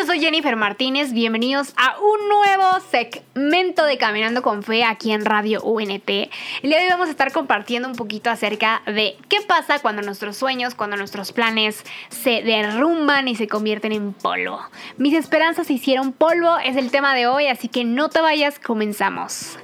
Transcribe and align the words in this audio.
yo 0.00 0.06
soy 0.06 0.20
Jennifer 0.20 0.56
Martínez. 0.56 1.12
Bienvenidos 1.12 1.74
a 1.76 1.98
un 1.98 2.28
nuevo 2.30 2.80
segmento 2.90 3.84
de 3.84 3.98
Caminando 3.98 4.40
con 4.40 4.62
Fe 4.62 4.82
aquí 4.82 5.12
en 5.12 5.26
Radio 5.26 5.62
UNT. 5.62 6.08
El 6.08 6.30
día 6.62 6.78
de 6.78 6.84
hoy 6.84 6.90
vamos 6.90 7.08
a 7.08 7.10
estar 7.10 7.30
compartiendo 7.32 7.86
un 7.86 7.96
poquito 7.96 8.30
acerca 8.30 8.80
de 8.86 9.18
qué 9.28 9.42
pasa 9.46 9.78
cuando 9.80 10.00
nuestros 10.00 10.38
sueños, 10.38 10.74
cuando 10.74 10.96
nuestros 10.96 11.32
planes 11.32 11.84
se 12.08 12.40
derrumban 12.42 13.28
y 13.28 13.36
se 13.36 13.46
convierten 13.46 13.92
en 13.92 14.14
polvo. 14.14 14.62
Mis 14.96 15.12
esperanzas 15.12 15.66
se 15.66 15.74
hicieron 15.74 16.12
polvo 16.12 16.58
es 16.64 16.78
el 16.78 16.90
tema 16.90 17.14
de 17.14 17.26
hoy, 17.26 17.48
así 17.48 17.68
que 17.68 17.84
no 17.84 18.08
te 18.08 18.22
vayas, 18.22 18.58
comenzamos. 18.58 19.58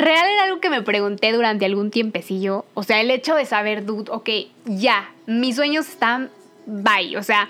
Real 0.00 0.28
era 0.28 0.44
algo 0.44 0.60
que 0.60 0.70
me 0.70 0.82
pregunté 0.82 1.32
durante 1.32 1.64
algún 1.64 1.90
tiempecillo. 1.90 2.64
O 2.74 2.82
sea, 2.82 3.00
el 3.00 3.10
hecho 3.10 3.34
de 3.34 3.44
saber, 3.44 3.84
dude, 3.84 4.10
ok, 4.10 4.28
ya, 4.64 5.10
mis 5.26 5.56
sueños 5.56 5.88
están 5.88 6.30
bye. 6.66 7.16
O 7.16 7.22
sea, 7.22 7.48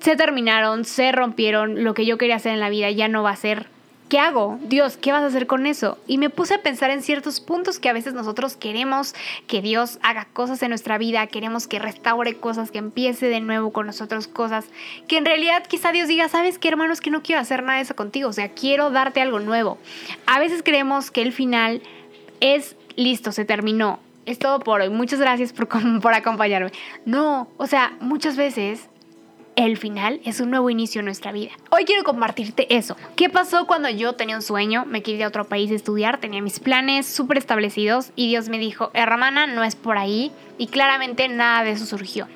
se 0.00 0.16
terminaron, 0.16 0.84
se 0.84 1.12
rompieron, 1.12 1.84
lo 1.84 1.94
que 1.94 2.06
yo 2.06 2.18
quería 2.18 2.36
hacer 2.36 2.52
en 2.52 2.60
la 2.60 2.70
vida 2.70 2.90
ya 2.90 3.08
no 3.08 3.22
va 3.22 3.30
a 3.30 3.36
ser. 3.36 3.66
¿Qué 4.12 4.18
hago? 4.18 4.58
Dios, 4.60 4.98
¿qué 4.98 5.10
vas 5.10 5.22
a 5.22 5.28
hacer 5.28 5.46
con 5.46 5.64
eso? 5.64 5.96
Y 6.06 6.18
me 6.18 6.28
puse 6.28 6.52
a 6.52 6.62
pensar 6.62 6.90
en 6.90 7.00
ciertos 7.00 7.40
puntos 7.40 7.78
que 7.78 7.88
a 7.88 7.94
veces 7.94 8.12
nosotros 8.12 8.58
queremos 8.58 9.14
que 9.46 9.62
Dios 9.62 9.98
haga 10.02 10.26
cosas 10.34 10.62
en 10.62 10.68
nuestra 10.68 10.98
vida, 10.98 11.26
queremos 11.28 11.66
que 11.66 11.78
restaure 11.78 12.34
cosas, 12.34 12.70
que 12.70 12.76
empiece 12.76 13.28
de 13.28 13.40
nuevo 13.40 13.72
con 13.72 13.86
nosotros 13.86 14.28
cosas, 14.28 14.66
que 15.08 15.16
en 15.16 15.24
realidad 15.24 15.64
quizá 15.66 15.92
Dios 15.92 16.08
diga, 16.08 16.28
¿sabes 16.28 16.58
qué 16.58 16.68
hermanos? 16.68 17.00
Que 17.00 17.10
no 17.10 17.22
quiero 17.22 17.40
hacer 17.40 17.62
nada 17.62 17.76
de 17.76 17.84
eso 17.84 17.96
contigo, 17.96 18.28
o 18.28 18.34
sea, 18.34 18.50
quiero 18.50 18.90
darte 18.90 19.22
algo 19.22 19.40
nuevo. 19.40 19.78
A 20.26 20.38
veces 20.38 20.62
creemos 20.62 21.10
que 21.10 21.22
el 21.22 21.32
final 21.32 21.80
es 22.40 22.76
listo, 22.96 23.32
se 23.32 23.46
terminó, 23.46 23.98
es 24.26 24.38
todo 24.38 24.60
por 24.60 24.82
hoy, 24.82 24.90
muchas 24.90 25.20
gracias 25.20 25.54
por, 25.54 25.68
por 26.02 26.12
acompañarme. 26.12 26.70
No, 27.06 27.48
o 27.56 27.66
sea, 27.66 27.96
muchas 27.98 28.36
veces 28.36 28.90
el 29.56 29.76
final 29.76 30.20
es 30.24 30.40
un 30.40 30.50
nuevo 30.50 30.70
inicio 30.70 31.00
en 31.00 31.04
nuestra 31.04 31.32
vida. 31.32 31.50
Hoy 31.70 31.84
quiero 31.84 32.04
compartirte 32.04 32.74
eso. 32.74 32.96
¿Qué 33.16 33.28
pasó 33.28 33.66
cuando 33.66 33.88
yo 33.90 34.14
tenía 34.14 34.36
un 34.36 34.42
sueño? 34.42 34.84
Me 34.86 35.02
quería 35.02 35.26
a 35.26 35.28
otro 35.28 35.44
país 35.44 35.70
a 35.70 35.74
estudiar, 35.74 36.18
tenía 36.18 36.40
mis 36.40 36.60
planes 36.60 37.06
súper 37.06 37.38
establecidos 37.38 38.12
y 38.16 38.28
Dios 38.28 38.48
me 38.48 38.58
dijo, 38.58 38.90
hermana, 38.94 39.46
no 39.46 39.62
es 39.64 39.76
por 39.76 39.98
ahí 39.98 40.32
y 40.58 40.68
claramente 40.68 41.28
nada 41.28 41.64
de 41.64 41.72
eso 41.72 41.86
surgió. 41.86 42.28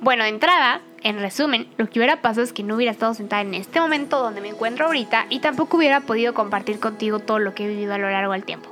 Bueno, 0.00 0.24
de 0.24 0.30
entrada, 0.30 0.80
en 1.02 1.20
resumen, 1.20 1.68
lo 1.76 1.88
que 1.88 1.98
hubiera 1.98 2.22
pasado 2.22 2.42
es 2.42 2.52
que 2.52 2.62
no 2.62 2.74
hubiera 2.76 2.92
estado 2.92 3.14
sentada 3.14 3.42
en 3.42 3.54
este 3.54 3.80
momento 3.80 4.20
donde 4.20 4.40
me 4.40 4.48
encuentro 4.48 4.86
ahorita 4.86 5.26
y 5.30 5.40
tampoco 5.40 5.76
hubiera 5.76 6.00
podido 6.00 6.34
compartir 6.34 6.80
contigo 6.80 7.20
todo 7.20 7.38
lo 7.38 7.54
que 7.54 7.64
he 7.64 7.68
vivido 7.68 7.94
a 7.94 7.98
lo 7.98 8.10
largo 8.10 8.32
del 8.32 8.44
tiempo. 8.44 8.70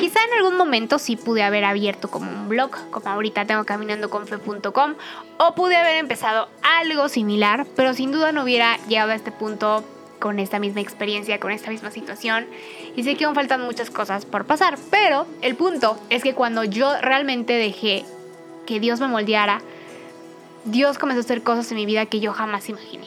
Quizá 0.00 0.20
en 0.24 0.38
algún 0.38 0.56
momento 0.56 0.98
sí 0.98 1.16
pude 1.16 1.42
haber 1.42 1.64
abierto 1.64 2.08
como 2.08 2.30
un 2.30 2.48
blog, 2.48 2.70
como 2.90 3.08
ahorita 3.08 3.46
tengo 3.46 3.64
caminandoconfe.com, 3.64 4.94
o 5.38 5.54
pude 5.54 5.76
haber 5.76 5.96
empezado 5.96 6.48
algo 6.62 7.08
similar, 7.08 7.66
pero 7.74 7.94
sin 7.94 8.12
duda 8.12 8.30
no 8.30 8.44
hubiera 8.44 8.76
llegado 8.88 9.10
a 9.10 9.16
este 9.16 9.32
punto 9.32 9.84
con 10.20 10.38
esta 10.38 10.60
misma 10.60 10.80
experiencia, 10.80 11.40
con 11.40 11.50
esta 11.50 11.70
misma 11.70 11.90
situación. 11.90 12.46
Y 12.94 13.02
sé 13.02 13.16
que 13.16 13.24
aún 13.24 13.34
faltan 13.34 13.62
muchas 13.62 13.90
cosas 13.90 14.24
por 14.24 14.44
pasar, 14.44 14.78
pero 14.90 15.26
el 15.42 15.56
punto 15.56 15.98
es 16.10 16.22
que 16.22 16.34
cuando 16.34 16.62
yo 16.62 16.92
realmente 17.00 17.54
dejé 17.54 18.04
que 18.66 18.78
Dios 18.78 19.00
me 19.00 19.08
moldeara, 19.08 19.62
Dios 20.64 20.98
comenzó 20.98 21.20
a 21.20 21.24
hacer 21.24 21.42
cosas 21.42 21.70
en 21.72 21.76
mi 21.76 21.86
vida 21.86 22.06
que 22.06 22.20
yo 22.20 22.32
jamás 22.32 22.68
imaginé. 22.68 23.06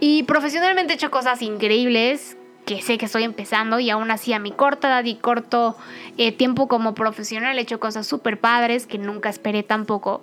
Y 0.00 0.24
profesionalmente 0.24 0.92
he 0.92 0.96
hecho 0.96 1.10
cosas 1.10 1.40
increíbles 1.40 2.36
que 2.70 2.82
sé 2.82 2.98
que 2.98 3.06
estoy 3.06 3.24
empezando 3.24 3.80
y 3.80 3.90
aún 3.90 4.12
así 4.12 4.32
a 4.32 4.38
mi 4.38 4.52
corta 4.52 4.86
edad 4.86 5.04
y 5.04 5.16
corto 5.16 5.76
eh, 6.18 6.30
tiempo 6.30 6.68
como 6.68 6.94
profesional 6.94 7.58
he 7.58 7.62
hecho 7.62 7.80
cosas 7.80 8.06
súper 8.06 8.38
padres 8.38 8.86
que 8.86 8.96
nunca 8.96 9.28
esperé 9.28 9.64
tampoco. 9.64 10.22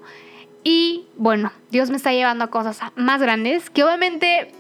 Y 0.64 1.08
bueno, 1.18 1.52
Dios 1.72 1.90
me 1.90 1.98
está 1.98 2.14
llevando 2.14 2.46
a 2.46 2.50
cosas 2.50 2.80
más 2.96 3.22
grandes 3.22 3.70
que 3.70 3.84
obviamente 3.84 4.54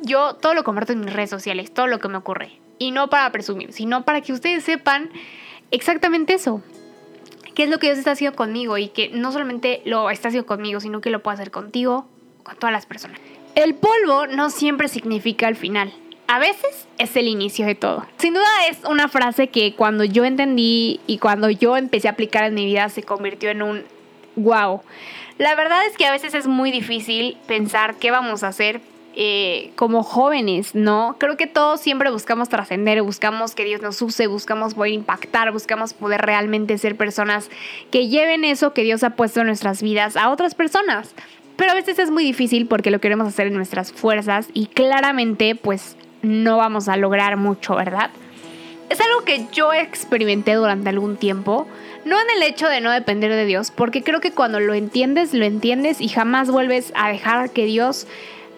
yo 0.00 0.36
todo 0.36 0.54
lo 0.54 0.64
comparto 0.64 0.94
en 0.94 1.00
mis 1.00 1.12
redes 1.12 1.28
sociales, 1.28 1.70
todo 1.74 1.86
lo 1.86 1.98
que 1.98 2.08
me 2.08 2.16
ocurre. 2.16 2.58
Y 2.78 2.92
no 2.92 3.10
para 3.10 3.30
presumir, 3.30 3.74
sino 3.74 4.06
para 4.06 4.22
que 4.22 4.32
ustedes 4.32 4.64
sepan 4.64 5.10
exactamente 5.70 6.32
eso. 6.32 6.62
¿Qué 7.54 7.64
es 7.64 7.68
lo 7.68 7.78
que 7.78 7.88
Dios 7.88 7.98
está 7.98 8.12
haciendo 8.12 8.36
conmigo? 8.36 8.78
Y 8.78 8.88
que 8.88 9.10
no 9.10 9.32
solamente 9.32 9.82
lo 9.84 10.08
está 10.08 10.28
haciendo 10.28 10.46
conmigo, 10.46 10.80
sino 10.80 11.02
que 11.02 11.10
lo 11.10 11.22
puede 11.22 11.34
hacer 11.34 11.50
contigo, 11.50 12.08
con 12.42 12.56
todas 12.56 12.72
las 12.72 12.86
personas. 12.86 13.20
El 13.54 13.74
polvo 13.74 14.28
no 14.28 14.48
siempre 14.48 14.88
significa 14.88 15.46
el 15.46 15.56
final 15.56 15.92
a 16.26 16.38
veces 16.38 16.88
es 16.98 17.16
el 17.16 17.28
inicio 17.28 17.66
de 17.66 17.74
todo. 17.74 18.06
Sin 18.18 18.34
duda 18.34 18.46
es 18.70 18.78
una 18.88 19.08
frase 19.08 19.48
que 19.48 19.74
cuando 19.74 20.04
yo 20.04 20.24
entendí 20.24 21.00
y 21.06 21.18
cuando 21.18 21.50
yo 21.50 21.76
empecé 21.76 22.08
a 22.08 22.12
aplicar 22.12 22.44
en 22.44 22.54
mi 22.54 22.64
vida 22.64 22.88
se 22.88 23.02
convirtió 23.02 23.50
en 23.50 23.62
un 23.62 23.84
wow. 24.36 24.80
La 25.38 25.54
verdad 25.54 25.86
es 25.86 25.96
que 25.96 26.06
a 26.06 26.12
veces 26.12 26.34
es 26.34 26.46
muy 26.46 26.70
difícil 26.70 27.36
pensar 27.46 27.96
qué 27.96 28.10
vamos 28.10 28.42
a 28.42 28.48
hacer 28.48 28.80
eh, 29.16 29.70
como 29.76 30.02
jóvenes, 30.02 30.74
¿no? 30.74 31.16
Creo 31.18 31.36
que 31.36 31.46
todos 31.46 31.80
siempre 31.80 32.10
buscamos 32.10 32.48
trascender, 32.48 33.00
buscamos 33.02 33.54
que 33.54 33.64
Dios 33.64 33.80
nos 33.80 34.00
use, 34.02 34.26
buscamos 34.26 34.74
poder 34.74 34.92
impactar, 34.92 35.52
buscamos 35.52 35.94
poder 35.94 36.20
realmente 36.22 36.78
ser 36.78 36.96
personas 36.96 37.48
que 37.92 38.08
lleven 38.08 38.44
eso 38.44 38.72
que 38.72 38.82
Dios 38.82 39.04
ha 39.04 39.10
puesto 39.10 39.40
en 39.40 39.46
nuestras 39.46 39.82
vidas 39.82 40.16
a 40.16 40.30
otras 40.30 40.54
personas. 40.54 41.14
Pero 41.56 41.70
a 41.70 41.74
veces 41.74 42.00
es 42.00 42.10
muy 42.10 42.24
difícil 42.24 42.66
porque 42.66 42.90
lo 42.90 43.00
queremos 43.00 43.28
hacer 43.28 43.46
en 43.46 43.54
nuestras 43.54 43.92
fuerzas 43.92 44.48
y 44.52 44.66
claramente 44.66 45.54
pues 45.54 45.96
no 46.24 46.56
vamos 46.56 46.88
a 46.88 46.96
lograr 46.96 47.36
mucho, 47.36 47.74
¿verdad? 47.74 48.10
Es 48.90 49.00
algo 49.00 49.24
que 49.24 49.46
yo 49.52 49.72
experimenté 49.72 50.54
durante 50.54 50.88
algún 50.90 51.16
tiempo, 51.16 51.66
no 52.04 52.20
en 52.20 52.26
el 52.36 52.42
hecho 52.42 52.68
de 52.68 52.80
no 52.80 52.90
depender 52.90 53.30
de 53.30 53.46
Dios, 53.46 53.70
porque 53.70 54.02
creo 54.02 54.20
que 54.20 54.32
cuando 54.32 54.60
lo 54.60 54.74
entiendes, 54.74 55.32
lo 55.32 55.44
entiendes 55.44 56.00
y 56.00 56.08
jamás 56.08 56.50
vuelves 56.50 56.92
a 56.94 57.08
dejar 57.08 57.50
que 57.50 57.64
Dios 57.64 58.06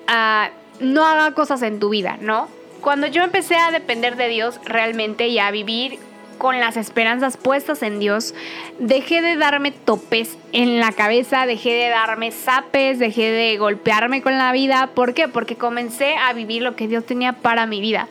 ah, 0.08 0.50
no 0.80 1.06
haga 1.06 1.32
cosas 1.32 1.62
en 1.62 1.78
tu 1.78 1.90
vida, 1.90 2.18
¿no? 2.20 2.48
Cuando 2.80 3.06
yo 3.06 3.22
empecé 3.22 3.56
a 3.56 3.70
depender 3.70 4.16
de 4.16 4.28
Dios 4.28 4.60
realmente 4.64 5.28
y 5.28 5.38
a 5.38 5.50
vivir 5.50 5.98
con 6.38 6.60
las 6.60 6.76
esperanzas 6.76 7.36
puestas 7.36 7.82
en 7.82 7.98
Dios, 7.98 8.34
dejé 8.78 9.22
de 9.22 9.36
darme 9.36 9.72
topes 9.72 10.38
en 10.52 10.80
la 10.80 10.92
cabeza, 10.92 11.46
dejé 11.46 11.72
de 11.74 11.88
darme 11.88 12.32
zapes, 12.32 12.98
dejé 12.98 13.30
de 13.30 13.56
golpearme 13.56 14.22
con 14.22 14.38
la 14.38 14.52
vida. 14.52 14.90
¿Por 14.94 15.14
qué? 15.14 15.28
Porque 15.28 15.56
comencé 15.56 16.14
a 16.16 16.32
vivir 16.32 16.62
lo 16.62 16.76
que 16.76 16.88
Dios 16.88 17.04
tenía 17.06 17.32
para 17.32 17.66
mi 17.66 17.80
vida. 17.80 18.08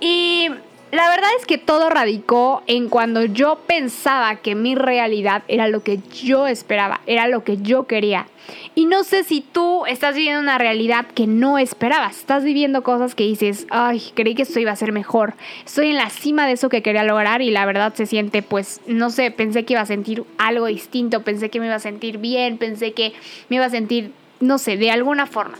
Y 0.00 0.50
la 0.90 1.10
verdad 1.10 1.30
es 1.38 1.44
que 1.44 1.58
todo 1.58 1.90
radicó 1.90 2.62
en 2.66 2.88
cuando 2.88 3.24
yo 3.24 3.58
pensaba 3.66 4.36
que 4.36 4.54
mi 4.54 4.74
realidad 4.74 5.42
era 5.48 5.68
lo 5.68 5.82
que 5.82 6.00
yo 6.12 6.46
esperaba, 6.46 7.00
era 7.06 7.28
lo 7.28 7.44
que 7.44 7.58
yo 7.58 7.86
quería. 7.86 8.26
Y 8.74 8.86
no 8.86 9.04
sé 9.04 9.24
si 9.24 9.42
tú 9.42 9.84
estás 9.84 10.14
viviendo 10.14 10.40
una 10.40 10.56
realidad 10.56 11.06
que 11.14 11.26
no 11.26 11.58
esperabas. 11.58 12.16
Estás 12.16 12.44
viviendo 12.44 12.82
cosas 12.82 13.14
que 13.14 13.24
dices, 13.24 13.66
ay, 13.68 14.02
creí 14.14 14.34
que 14.34 14.42
esto 14.42 14.60
iba 14.60 14.72
a 14.72 14.76
ser 14.76 14.92
mejor. 14.92 15.34
Estoy 15.66 15.88
en 15.88 15.96
la 15.96 16.08
cima 16.08 16.46
de 16.46 16.52
eso 16.52 16.70
que 16.70 16.82
quería 16.82 17.02
lograr 17.02 17.42
y 17.42 17.50
la 17.50 17.66
verdad 17.66 17.92
se 17.94 18.06
siente, 18.06 18.42
pues, 18.42 18.80
no 18.86 19.10
sé, 19.10 19.30
pensé 19.30 19.64
que 19.64 19.74
iba 19.74 19.82
a 19.82 19.86
sentir 19.86 20.24
algo 20.38 20.66
distinto, 20.66 21.22
pensé 21.22 21.50
que 21.50 21.60
me 21.60 21.66
iba 21.66 21.74
a 21.74 21.80
sentir 21.80 22.16
bien, 22.16 22.56
pensé 22.56 22.92
que 22.92 23.12
me 23.50 23.56
iba 23.56 23.66
a 23.66 23.70
sentir, 23.70 24.12
no 24.40 24.56
sé, 24.56 24.78
de 24.78 24.90
alguna 24.90 25.26
forma. 25.26 25.58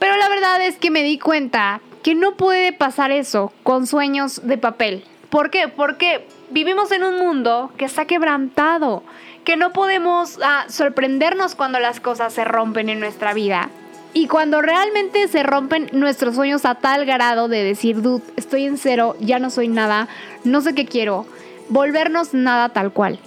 Pero 0.00 0.16
la 0.16 0.28
verdad 0.28 0.60
es 0.66 0.78
que 0.78 0.90
me 0.90 1.04
di 1.04 1.18
cuenta 1.18 1.80
que 2.02 2.14
no 2.14 2.34
puede 2.34 2.72
pasar 2.72 3.10
eso 3.10 3.52
con 3.62 3.86
sueños 3.86 4.46
de 4.46 4.58
papel. 4.58 5.04
¿Por 5.30 5.50
qué? 5.50 5.68
Porque 5.68 6.26
vivimos 6.50 6.92
en 6.92 7.04
un 7.04 7.18
mundo 7.18 7.70
que 7.76 7.84
está 7.84 8.04
quebrantado, 8.04 9.02
que 9.44 9.56
no 9.56 9.72
podemos 9.72 10.38
ah, 10.42 10.66
sorprendernos 10.68 11.54
cuando 11.54 11.78
las 11.78 12.00
cosas 12.00 12.32
se 12.32 12.44
rompen 12.44 12.88
en 12.88 13.00
nuestra 13.00 13.32
vida. 13.32 13.70
Y 14.14 14.26
cuando 14.26 14.60
realmente 14.60 15.26
se 15.28 15.42
rompen 15.42 15.88
nuestros 15.92 16.34
sueños 16.34 16.66
a 16.66 16.74
tal 16.74 17.06
grado 17.06 17.48
de 17.48 17.64
decir, 17.64 18.02
dude, 18.02 18.22
estoy 18.36 18.66
en 18.66 18.76
cero, 18.76 19.16
ya 19.20 19.38
no 19.38 19.48
soy 19.48 19.68
nada, 19.68 20.06
no 20.44 20.60
sé 20.60 20.74
qué 20.74 20.84
quiero, 20.84 21.24
volvernos 21.70 22.34
nada 22.34 22.68
tal 22.68 22.92
cual. 22.92 23.18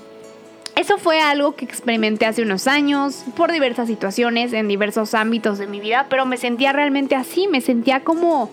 Eso 0.75 0.98
fue 0.98 1.22
algo 1.22 1.56
que 1.56 1.66
experimenté 1.66 2.25
hace 2.25 2.44
unos 2.44 2.68
años, 2.68 3.24
por 3.36 3.51
diversas 3.51 3.88
situaciones, 3.88 4.54
en 4.54 4.68
diversos 4.68 5.16
ámbitos 5.16 5.57
de 5.57 5.68
mi 5.68 5.80
vida, 5.80 6.06
pero 6.10 6.25
me 6.25 6.38
sentía 6.38 6.74
realmente 6.74 7.16
así, 7.16 7.48
me 7.48 7.62
sentía 7.62 8.01
como 8.01 8.51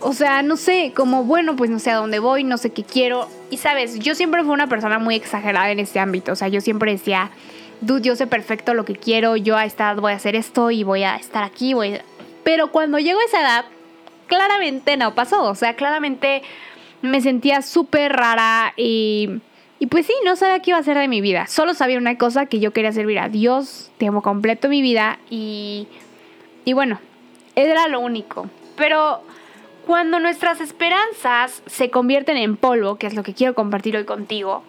o 0.00 0.12
sea, 0.14 0.42
no 0.42 0.56
sé, 0.56 0.92
como 0.94 1.24
bueno, 1.24 1.56
pues 1.56 1.70
no 1.70 1.78
sé 1.78 1.90
a 1.90 1.96
dónde 1.96 2.18
voy, 2.18 2.42
no 2.44 2.56
sé 2.56 2.70
qué 2.70 2.84
quiero. 2.84 3.28
Y 3.50 3.58
sabes, 3.58 3.98
yo 3.98 4.14
siempre 4.14 4.42
fui 4.42 4.52
una 4.52 4.66
persona 4.66 4.98
muy 4.98 5.14
exagerada 5.14 5.70
en 5.70 5.78
este 5.78 6.00
ámbito. 6.00 6.32
O 6.32 6.36
sea, 6.36 6.48
yo 6.48 6.60
siempre 6.60 6.92
decía, 6.92 7.30
dude, 7.80 8.02
yo 8.02 8.16
sé 8.16 8.26
perfecto 8.26 8.74
lo 8.74 8.84
que 8.84 8.96
quiero, 8.96 9.36
yo 9.36 9.56
a 9.56 9.64
esta 9.64 9.90
edad 9.90 10.00
voy 10.00 10.12
a 10.12 10.16
hacer 10.16 10.36
esto 10.36 10.70
y 10.70 10.84
voy 10.84 11.02
a 11.02 11.16
estar 11.16 11.44
aquí, 11.44 11.74
voy 11.74 11.98
Pero 12.44 12.72
cuando 12.72 12.98
llego 12.98 13.20
a 13.20 13.24
esa 13.24 13.40
edad, 13.40 13.64
claramente 14.26 14.96
no 14.96 15.14
pasó. 15.14 15.44
O 15.44 15.54
sea, 15.54 15.74
claramente 15.76 16.42
me 17.02 17.20
sentía 17.20 17.62
súper 17.62 18.12
rara 18.12 18.72
y 18.76 19.40
Y 19.78 19.86
pues 19.86 20.06
sí, 20.06 20.14
no 20.24 20.36
sabía 20.36 20.60
qué 20.60 20.70
iba 20.70 20.78
a 20.78 20.80
hacer 20.80 20.96
de 20.96 21.08
mi 21.08 21.20
vida. 21.20 21.46
Solo 21.46 21.74
sabía 21.74 21.98
una 21.98 22.16
cosa, 22.16 22.46
que 22.46 22.58
yo 22.58 22.72
quería 22.72 22.92
servir 22.92 23.18
a 23.18 23.28
Dios, 23.28 23.90
tiempo 23.98 24.22
completo 24.22 24.68
mi 24.68 24.82
vida 24.82 25.18
y, 25.30 25.88
y 26.64 26.72
bueno, 26.72 27.00
era 27.54 27.88
lo 27.88 28.00
único. 28.00 28.48
Pero 28.76 29.22
cuando 29.86 30.20
nuestras 30.20 30.60
esperanzas 30.60 31.62
se 31.66 31.90
convierten 31.90 32.36
en 32.36 32.56
polvo, 32.56 32.96
que 32.96 33.06
es 33.06 33.14
lo 33.14 33.22
que 33.22 33.34
quiero 33.34 33.54
compartir 33.54 33.96
hoy 33.96 34.04
contigo, 34.04 34.62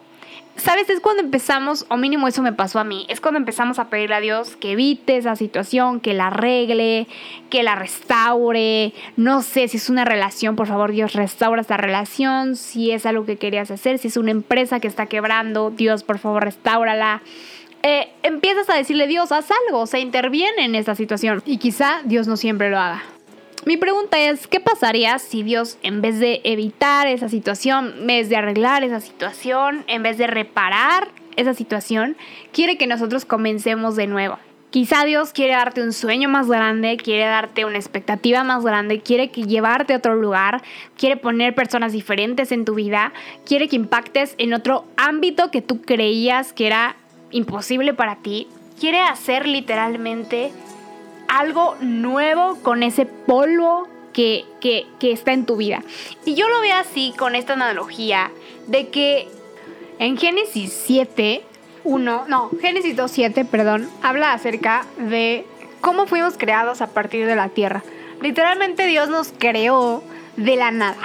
¿sabes? 0.55 0.89
Es 0.89 0.99
cuando 0.99 1.21
empezamos, 1.21 1.85
o 1.89 1.97
mínimo 1.97 2.27
eso 2.27 2.41
me 2.41 2.53
pasó 2.53 2.79
a 2.79 2.83
mí, 2.83 3.05
es 3.09 3.21
cuando 3.21 3.39
empezamos 3.39 3.79
a 3.79 3.89
pedirle 3.89 4.15
a 4.15 4.19
Dios 4.19 4.55
que 4.55 4.73
evite 4.73 5.17
esa 5.17 5.35
situación, 5.35 5.99
que 5.99 6.13
la 6.13 6.27
arregle, 6.27 7.07
que 7.49 7.63
la 7.63 7.75
restaure. 7.75 8.93
No 9.17 9.41
sé 9.41 9.67
si 9.67 9.77
es 9.77 9.89
una 9.89 10.05
relación, 10.05 10.55
por 10.55 10.67
favor, 10.67 10.91
Dios, 10.91 11.13
restaura 11.13 11.61
esta 11.61 11.77
relación. 11.77 12.55
Si 12.55 12.91
es 12.91 13.05
algo 13.05 13.25
que 13.25 13.37
querías 13.37 13.71
hacer, 13.71 13.97
si 13.97 14.07
es 14.09 14.17
una 14.17 14.31
empresa 14.31 14.79
que 14.79 14.87
está 14.87 15.05
quebrando, 15.07 15.71
Dios, 15.71 16.03
por 16.03 16.19
favor, 16.19 16.43
restaurala. 16.43 17.21
Eh, 17.83 18.11
empiezas 18.21 18.69
a 18.69 18.75
decirle, 18.75 19.07
Dios, 19.07 19.31
haz 19.31 19.49
algo, 19.67 19.79
o 19.79 19.87
sea, 19.87 19.99
interviene 19.99 20.65
en 20.65 20.75
esta 20.75 20.95
situación. 20.95 21.41
Y 21.45 21.57
quizá 21.57 22.01
Dios 22.05 22.27
no 22.27 22.37
siempre 22.37 22.69
lo 22.69 22.77
haga. 22.77 23.03
Mi 23.63 23.77
pregunta 23.77 24.19
es, 24.19 24.47
¿qué 24.47 24.59
pasaría 24.59 25.19
si 25.19 25.43
Dios, 25.43 25.77
en 25.83 26.01
vez 26.01 26.19
de 26.19 26.41
evitar 26.43 27.05
esa 27.05 27.29
situación, 27.29 27.93
en 27.99 28.07
vez 28.07 28.27
de 28.27 28.37
arreglar 28.37 28.83
esa 28.83 28.99
situación, 28.99 29.83
en 29.85 30.01
vez 30.01 30.17
de 30.17 30.25
reparar 30.25 31.09
esa 31.35 31.53
situación, 31.53 32.17
quiere 32.51 32.79
que 32.79 32.87
nosotros 32.87 33.23
comencemos 33.23 33.95
de 33.95 34.07
nuevo? 34.07 34.39
Quizá 34.71 35.05
Dios 35.05 35.31
quiere 35.31 35.53
darte 35.53 35.83
un 35.83 35.93
sueño 35.93 36.27
más 36.27 36.47
grande, 36.47 36.97
quiere 36.97 37.25
darte 37.25 37.63
una 37.65 37.77
expectativa 37.77 38.43
más 38.43 38.63
grande, 38.63 39.01
quiere 39.01 39.29
que 39.29 39.43
llevarte 39.43 39.93
a 39.93 39.97
otro 39.97 40.15
lugar, 40.15 40.63
quiere 40.97 41.17
poner 41.17 41.53
personas 41.53 41.91
diferentes 41.91 42.51
en 42.51 42.65
tu 42.65 42.73
vida, 42.73 43.13
quiere 43.45 43.67
que 43.67 43.75
impactes 43.75 44.33
en 44.39 44.55
otro 44.55 44.85
ámbito 44.97 45.51
que 45.51 45.61
tú 45.61 45.81
creías 45.81 46.51
que 46.51 46.65
era 46.65 46.95
imposible 47.29 47.93
para 47.93 48.15
ti, 48.15 48.47
quiere 48.79 49.01
hacer 49.01 49.45
literalmente 49.45 50.51
algo 51.31 51.77
nuevo 51.79 52.57
con 52.61 52.83
ese 52.83 53.05
polvo 53.05 53.87
que, 54.11 54.45
está 55.01 55.31
en 55.31 55.45
tu 55.45 55.55
vida. 55.55 55.81
Y 56.25 56.35
yo 56.35 56.49
lo 56.49 56.59
veo 56.59 56.75
así 56.75 57.13
con 57.17 57.35
esta 57.35 57.53
analogía 57.53 58.31
de 58.67 58.89
que 58.89 59.29
en 59.97 60.17
Génesis 60.17 60.73
7, 60.85 61.41
1, 61.85 62.25
no, 62.27 62.51
Génesis 62.61 62.97
2, 62.97 63.09
7, 63.09 63.45
perdón, 63.45 63.89
habla 64.03 64.33
acerca 64.33 64.85
de 64.97 65.45
cómo 65.79 66.05
fuimos 66.05 66.37
creados 66.37 66.81
a 66.81 66.87
partir 66.87 67.25
de 67.25 67.35
la 67.37 67.47
tierra. 67.47 67.81
Literalmente 68.21 68.85
Dios 68.85 69.07
nos 69.07 69.31
creó 69.37 70.03
de 70.35 70.57
la 70.57 70.71
nada. 70.71 71.01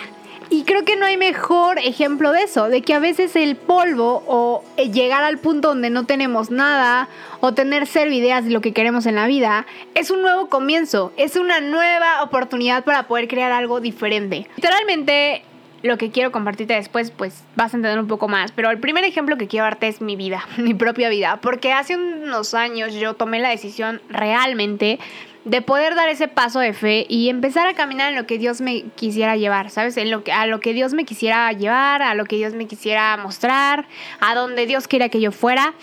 Y 0.51 0.65
creo 0.65 0.85
que 0.85 0.97
no 0.97 1.07
hay 1.07 1.17
mejor 1.17 1.79
ejemplo 1.79 2.33
de 2.33 2.43
eso, 2.43 2.69
de 2.69 2.83
que 2.83 2.95
a 2.95 2.99
veces 2.99 3.35
el 3.37 3.57
polvo 3.57 4.23
o 4.27 4.65
eh, 4.77 4.91
llegar 4.91 5.25
al 5.25 5.39
punto 5.39 5.69
donde 5.69 5.91
no 5.91 6.05
tenemos 6.05 6.51
nada 6.51 7.09
o 7.41 7.53
tener 7.53 7.87
cero 7.87 8.13
ideas 8.13 8.45
de 8.45 8.51
lo 8.51 8.61
que 8.61 8.73
queremos 8.73 9.07
en 9.07 9.17
la 9.17 9.27
vida 9.27 9.67
es 9.95 10.11
un 10.11 10.23
nuevo 10.23 10.49
comienzo, 10.49 11.13
es 11.17 11.37
una 11.37 11.61
nueva 11.61 12.23
oportunidad 12.23 12.85
para 12.85 13.09
poder 13.09 13.29
crear 13.29 13.53
algo 13.53 13.81
diferente. 13.81 14.49
Literalmente 14.57 15.43
lo 15.83 15.99
que 15.99 16.11
quiero 16.11 16.33
compartirte 16.33 16.75
después, 16.75 17.11
pues 17.11 17.45
vas 17.55 17.73
a 17.73 17.77
entender 17.77 17.99
un 17.99 18.09
poco 18.09 18.29
más. 18.29 18.53
Pero 18.53 18.71
el 18.71 18.79
primer 18.79 19.05
ejemplo 19.05 19.37
que 19.37 19.47
quiero 19.47 19.65
darte 19.65 19.89
es 19.89 20.01
mi 20.01 20.17
vida, 20.17 20.47
mi 20.59 20.75
propia 20.75 21.09
vida. 21.09 21.39
Porque 21.41 21.73
hace 21.73 21.97
unos 21.97 22.55
años 22.55 22.95
yo 22.95 23.15
tomé 23.15 23.41
la 23.41 23.51
decisión 23.51 24.01
realmente 24.09 24.99
de 25.47 25.63
poder 25.63 25.95
dar 25.95 26.09
ese 26.09 26.27
paso 26.27 26.59
de 26.59 26.73
fe 26.73 27.07
y 27.09 27.29
empezar 27.29 27.69
a 27.69 27.75
caminar 27.75 28.11
en 28.11 28.17
lo 28.17 28.27
que 28.27 28.37
Dios 28.37 28.61
me 28.61 28.83
quisiera 28.97 29.37
llevar, 29.37 29.71
¿sabes? 29.71 29.97
En 29.97 30.11
lo 30.11 30.25
que, 30.25 30.33
a 30.33 30.45
lo 30.47 30.59
que 30.59 30.75
Dios 30.75 30.93
me 30.93 31.05
quisiera 31.05 31.53
llevar, 31.53 32.03
a 32.03 32.15
lo 32.15 32.25
que 32.25 32.35
Dios 32.35 32.53
me 32.55 32.67
quisiera 32.67 33.17
mostrar, 33.17 33.87
a 34.19 34.35
donde 34.35 34.67
Dios 34.67 34.89
quiera 34.89 35.09
que 35.09 35.21
yo 35.21 35.31
fuera 35.31 35.75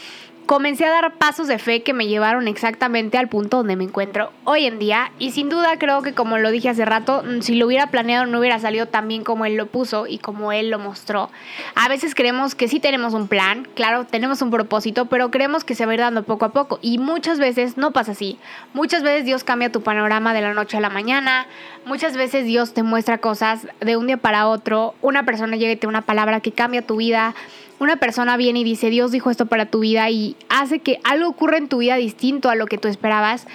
comencé 0.46 0.86
a 0.86 0.90
dar 0.90 1.14
pasos 1.16 1.48
de 1.48 1.58
fe 1.58 1.84
que 1.84 1.94
me 1.94 2.08
llevaron 2.08 2.48
exactamente 2.48 3.18
al 3.18 3.28
punto 3.28 3.58
donde 3.58 3.76
me 3.76 3.84
encuentro 3.84 4.32
hoy 4.44 4.66
en 4.66 4.80
día. 4.80 5.12
Y 5.20 5.32
sin 5.32 5.50
duda 5.50 5.78
creo 5.78 6.02
que 6.02 6.14
como 6.14 6.38
lo 6.38 6.52
dije 6.52 6.70
hace 6.70 6.86
rato, 6.86 7.24
mm, 7.24 7.42
si 7.42 7.56
lo 7.56 7.68
hubiera 7.68 7.88
planeado 7.88 8.26
no 8.26 8.40
hubiera 8.40 8.60
salido 8.60 8.88
tan 8.88 9.08
bien 9.08 9.24
como 9.24 9.46
él 9.46 9.56
lo 9.56 9.68
puso 9.68 10.08
y 10.08 10.20
como 10.20 10.52
él 10.52 10.70
lo 10.70 10.80
mostró. 10.80 11.30
A 11.76 11.88
veces 11.88 12.16
creemos 12.16 12.56
que 12.56 12.68
sí 12.68 12.80
tenemos 12.80 13.14
un 13.14 13.28
plan, 13.28 13.68
claro, 13.76 14.06
tenemos 14.06 14.42
un 14.42 14.52
propósito, 14.52 15.06
pero 15.06 15.32
creemos 15.32 15.64
que 15.64 15.76
se 15.76 15.86
va 15.86 15.92
a 15.92 15.96
ir 15.96 16.02
dando 16.02 16.24
poco 16.24 16.46
a 16.46 16.50
poco. 16.50 16.80
Y 16.82 16.98
muchas 16.98 17.40
veces 17.40 17.78
no 17.78 17.92
pasa 17.92 18.12
así. 18.12 18.38
Muchas 18.74 19.04
veces 19.04 19.26
Dios 19.26 19.44
cambia 19.44 19.72
tu 19.72 19.82
panorama 19.82 20.34
de 20.34 20.42
la 20.42 20.54
noche 20.54 20.78
a 20.78 20.82
la 20.82 20.90
mañana, 20.90 21.48
muchas 21.86 22.18
veces 22.18 22.46
Dios 22.46 22.74
te 22.74 22.84
muestra 22.84 23.18
cosas 23.18 23.68
de 23.80 23.98
un 23.98 24.08
día 24.08 24.18
para 24.18 24.48
otro, 24.48 24.96
una 25.02 25.24
persona 25.24 25.58
llega 25.58 25.72
y 25.72 25.76
te 25.76 25.88
una 25.88 26.02
palabra 26.02 26.40
que 26.40 26.52
cambia 26.52 26.82
tu 26.82 26.98
vida 26.98 27.36
una 27.80 27.98
persona 27.98 28.38
viene 28.38 28.60
y 28.60 28.64
dice, 28.64 28.90
Dios 28.90 29.12
dijo 29.12 29.30
esto 29.30 29.46
para 29.46 29.66
tu 29.66 29.80
vida 29.80 30.10
y 30.10 30.36
hace 30.50 30.80
que 30.80 31.00
algo 31.04 31.30
ocurra 31.30 31.58
en 31.58 31.68
tu 31.68 31.80
vida 31.80 31.96
distinto 31.96 32.50
a 32.50 32.56
lo 32.56 32.68
que 32.68 32.78
tú 32.78 32.88
esperabas. 32.88 33.48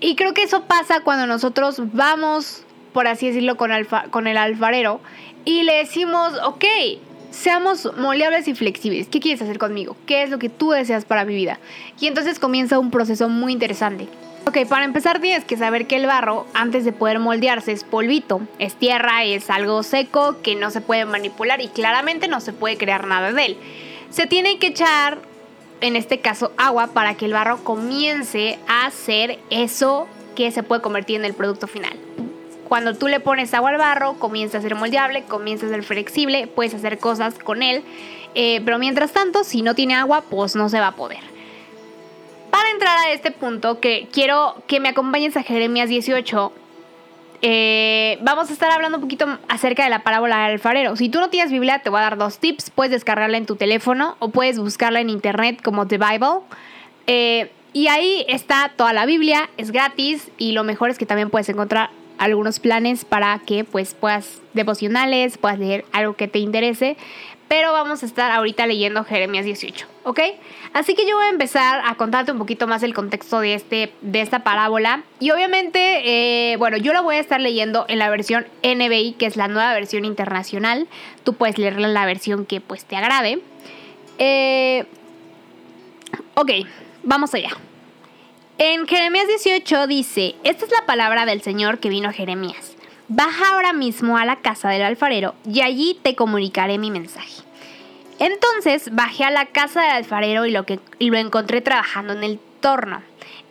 Y 0.00 0.16
creo 0.16 0.34
que 0.34 0.42
eso 0.42 0.64
pasa 0.64 1.00
cuando 1.00 1.26
nosotros 1.26 1.80
vamos, 1.92 2.64
por 2.92 3.06
así 3.06 3.28
decirlo, 3.28 3.56
con, 3.56 3.70
con 4.10 4.26
el 4.26 4.36
alfarero 4.36 5.00
y 5.44 5.62
le 5.62 5.74
decimos, 5.74 6.32
ok, 6.44 6.64
seamos 7.30 7.90
moldeables 7.96 8.48
y 8.48 8.54
flexibles. 8.54 9.08
¿Qué 9.08 9.20
quieres 9.20 9.42
hacer 9.42 9.58
conmigo? 9.58 9.96
¿Qué 10.06 10.22
es 10.22 10.30
lo 10.30 10.38
que 10.38 10.48
tú 10.48 10.70
deseas 10.70 11.04
para 11.04 11.24
mi 11.24 11.34
vida? 11.34 11.58
Y 12.00 12.06
entonces 12.06 12.38
comienza 12.38 12.78
un 12.78 12.90
proceso 12.90 13.28
muy 13.28 13.52
interesante. 13.52 14.08
Ok, 14.48 14.58
para 14.68 14.84
empezar 14.84 15.20
tienes 15.20 15.44
que 15.44 15.56
saber 15.56 15.88
que 15.88 15.96
el 15.96 16.06
barro, 16.06 16.46
antes 16.54 16.84
de 16.84 16.92
poder 16.92 17.18
moldearse, 17.18 17.72
es 17.72 17.82
polvito, 17.82 18.42
es 18.60 18.76
tierra, 18.76 19.24
es 19.24 19.50
algo 19.50 19.82
seco 19.82 20.36
que 20.40 20.54
no 20.54 20.70
se 20.70 20.80
puede 20.80 21.04
manipular 21.04 21.60
y 21.60 21.66
claramente 21.66 22.28
no 22.28 22.40
se 22.40 22.52
puede 22.52 22.76
crear 22.78 23.08
nada 23.08 23.32
de 23.32 23.44
él. 23.44 23.56
Se 24.08 24.28
tiene 24.28 24.60
que 24.60 24.68
echar, 24.68 25.18
en 25.80 25.96
este 25.96 26.20
caso, 26.20 26.52
agua 26.58 26.86
para 26.94 27.16
que 27.16 27.24
el 27.24 27.32
barro 27.32 27.64
comience 27.64 28.60
a 28.68 28.86
hacer 28.86 29.40
eso 29.50 30.06
que 30.36 30.52
se 30.52 30.62
puede 30.62 30.80
convertir 30.80 31.16
en 31.16 31.24
el 31.24 31.34
producto 31.34 31.66
final. 31.66 31.98
Cuando 32.68 32.94
tú 32.94 33.08
le 33.08 33.18
pones 33.18 33.52
agua 33.52 33.70
al 33.70 33.78
barro, 33.78 34.14
comienza 34.20 34.58
a 34.58 34.62
ser 34.62 34.76
moldeable, 34.76 35.24
comienza 35.24 35.66
a 35.66 35.70
ser 35.70 35.82
flexible, 35.82 36.46
puedes 36.46 36.72
hacer 36.72 36.98
cosas 36.98 37.34
con 37.34 37.64
él, 37.64 37.82
eh, 38.36 38.62
pero 38.64 38.78
mientras 38.78 39.10
tanto, 39.10 39.42
si 39.42 39.62
no 39.62 39.74
tiene 39.74 39.96
agua, 39.96 40.22
pues 40.30 40.54
no 40.54 40.68
se 40.68 40.78
va 40.78 40.88
a 40.88 40.94
poder 40.94 41.35
entrar 42.76 42.98
a 42.98 43.12
este 43.12 43.30
punto, 43.30 43.80
que 43.80 44.08
quiero 44.12 44.62
que 44.66 44.80
me 44.80 44.88
acompañes 44.90 45.36
a 45.36 45.42
Jeremías 45.42 45.88
18, 45.88 46.52
eh, 47.42 48.18
vamos 48.22 48.50
a 48.50 48.52
estar 48.52 48.70
hablando 48.70 48.98
un 48.98 49.02
poquito 49.02 49.38
acerca 49.48 49.84
de 49.84 49.90
la 49.90 50.02
parábola 50.02 50.42
del 50.42 50.52
alfarero. 50.52 50.96
Si 50.96 51.08
tú 51.08 51.20
no 51.20 51.30
tienes 51.30 51.50
Biblia, 51.50 51.80
te 51.80 51.90
voy 51.90 52.00
a 52.00 52.02
dar 52.02 52.16
dos 52.16 52.38
tips. 52.38 52.70
Puedes 52.70 52.90
descargarla 52.90 53.36
en 53.36 53.46
tu 53.46 53.56
teléfono 53.56 54.16
o 54.18 54.28
puedes 54.28 54.58
buscarla 54.58 55.00
en 55.00 55.10
internet 55.10 55.60
como 55.62 55.86
The 55.86 55.98
Bible. 55.98 56.40
Eh, 57.06 57.50
y 57.72 57.88
ahí 57.88 58.24
está 58.28 58.72
toda 58.74 58.92
la 58.92 59.04
Biblia, 59.04 59.50
es 59.58 59.70
gratis 59.70 60.30
y 60.38 60.52
lo 60.52 60.64
mejor 60.64 60.90
es 60.90 60.98
que 60.98 61.04
también 61.04 61.28
puedes 61.28 61.48
encontrar 61.48 61.90
algunos 62.18 62.58
planes 62.58 63.04
para 63.04 63.38
que 63.40 63.64
pues 63.64 63.92
puedas 63.94 64.40
devocionales, 64.54 65.36
puedas 65.36 65.58
leer 65.58 65.84
algo 65.92 66.14
que 66.14 66.28
te 66.28 66.38
interese 66.38 66.96
pero 67.48 67.72
vamos 67.72 68.02
a 68.02 68.06
estar 68.06 68.32
ahorita 68.32 68.66
leyendo 68.66 69.04
Jeremías 69.04 69.44
18, 69.44 69.86
¿ok? 70.04 70.20
Así 70.72 70.94
que 70.94 71.06
yo 71.06 71.16
voy 71.16 71.26
a 71.26 71.30
empezar 71.30 71.80
a 71.84 71.94
contarte 71.94 72.32
un 72.32 72.38
poquito 72.38 72.66
más 72.66 72.82
el 72.82 72.92
contexto 72.92 73.40
de, 73.40 73.54
este, 73.54 73.92
de 74.00 74.20
esta 74.20 74.40
parábola. 74.40 75.04
Y 75.20 75.30
obviamente, 75.30 76.52
eh, 76.52 76.56
bueno, 76.56 76.76
yo 76.76 76.92
la 76.92 77.00
voy 77.00 77.16
a 77.16 77.20
estar 77.20 77.40
leyendo 77.40 77.84
en 77.88 77.98
la 77.98 78.10
versión 78.10 78.46
NBI, 78.62 79.14
que 79.18 79.26
es 79.26 79.36
la 79.36 79.48
nueva 79.48 79.72
versión 79.74 80.04
internacional. 80.04 80.88
Tú 81.24 81.34
puedes 81.34 81.56
leerla 81.58 81.86
en 81.86 81.94
la 81.94 82.04
versión 82.04 82.46
que 82.46 82.60
pues 82.60 82.84
te 82.84 82.96
agrade. 82.96 83.40
Eh, 84.18 84.86
ok, 86.34 86.50
vamos 87.04 87.32
allá. 87.34 87.50
En 88.58 88.86
Jeremías 88.86 89.28
18 89.28 89.86
dice, 89.86 90.34
esta 90.42 90.64
es 90.64 90.70
la 90.70 90.86
palabra 90.86 91.26
del 91.26 91.42
Señor 91.42 91.78
que 91.78 91.90
vino 91.90 92.08
a 92.08 92.12
Jeremías. 92.12 92.75
Baja 93.08 93.50
ahora 93.52 93.72
mismo 93.72 94.18
a 94.18 94.24
la 94.24 94.36
casa 94.36 94.68
del 94.68 94.82
alfarero 94.82 95.34
y 95.44 95.60
allí 95.60 95.98
te 96.02 96.16
comunicaré 96.16 96.78
mi 96.78 96.90
mensaje. 96.90 97.42
Entonces 98.18 98.94
bajé 98.94 99.24
a 99.24 99.30
la 99.30 99.46
casa 99.46 99.82
del 99.82 99.92
alfarero 99.92 100.46
y 100.46 100.50
lo, 100.50 100.64
que, 100.64 100.80
lo 100.98 101.16
encontré 101.16 101.60
trabajando 101.60 102.14
en 102.14 102.24
el 102.24 102.40
torno. 102.60 103.02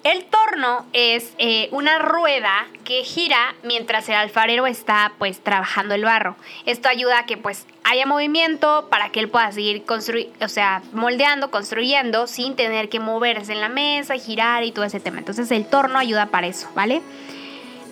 El 0.04 0.26
torno 0.26 0.86
es 0.94 1.34
eh, 1.40 1.68
una 1.72 1.98
rueda 1.98 2.68
que 2.84 3.04
gira 3.04 3.56
mientras 3.64 4.08
el 4.10 4.16
alfarero 4.16 4.68
está 4.68 5.14
pues 5.18 5.40
trabajando 5.40 5.96
el 5.96 6.04
barro. 6.04 6.36
Esto 6.66 6.90
ayuda 6.90 7.20
a 7.20 7.26
que 7.26 7.38
pues 7.38 7.66
haya 7.84 8.06
movimiento 8.06 8.88
para 8.92 9.10
que 9.10 9.20
él 9.20 9.30
pueda 9.30 9.52
seguir 9.52 9.84
o 9.90 10.48
sea, 10.48 10.84
moldeando, 10.94 11.50
construyendo 11.50 12.28
sin 12.28 12.56
tener 12.56 12.90
que 12.90 13.00
moverse 13.00 13.54
en 13.54 13.62
la 13.62 13.70
mesa, 13.70 14.16
girar 14.16 14.64
y 14.64 14.72
todo 14.72 14.86
ese 14.86 15.00
tema. 15.00 15.20
Entonces 15.20 15.50
el 15.50 15.66
torno 15.66 15.98
ayuda 15.98 16.28
para 16.28 16.46
eso, 16.46 16.70
¿vale? 16.76 17.02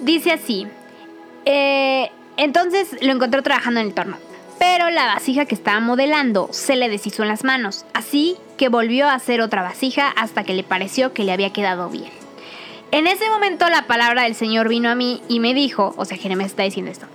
Dice 0.02 0.34
así, 0.34 0.68
eh, 1.46 2.12
entonces 2.38 2.96
lo 3.02 3.12
encontró 3.12 3.42
trabajando 3.44 3.80
en 3.80 3.88
el 3.88 3.94
torno. 3.94 4.18
Pero 4.60 4.90
la 4.90 5.06
vasija 5.06 5.46
que 5.46 5.56
estaba 5.56 5.80
modelando 5.80 6.48
se 6.52 6.76
le 6.76 6.90
deshizo 6.90 7.24
en 7.24 7.30
las 7.30 7.44
manos, 7.44 7.86
así 7.94 8.38
que 8.58 8.70
volvió 8.70 9.08
a 9.08 9.14
hacer 9.14 9.42
otra 9.42 9.62
vasija 9.62 10.10
hasta 10.10 10.44
que 10.44 10.54
le 10.54 10.64
pareció 10.64 11.14
que 11.14 11.24
le 11.24 11.34
había 11.34 11.52
quedado 11.52 11.90
bien. 11.90 12.12
En 12.92 13.08
ese 13.08 13.30
momento 13.30 13.70
la 13.70 13.88
palabra 13.88 14.24
del 14.24 14.36
Señor 14.36 14.70
vino 14.70 14.90
a 14.90 14.96
mí 14.96 15.22
y 15.28 15.40
me 15.40 15.54
dijo, 15.54 15.94
o 15.98 16.06
sea, 16.06 16.18
Jeremías 16.18 16.52
está 16.52 16.64
diciendo 16.64 16.92
esto, 16.92 17.08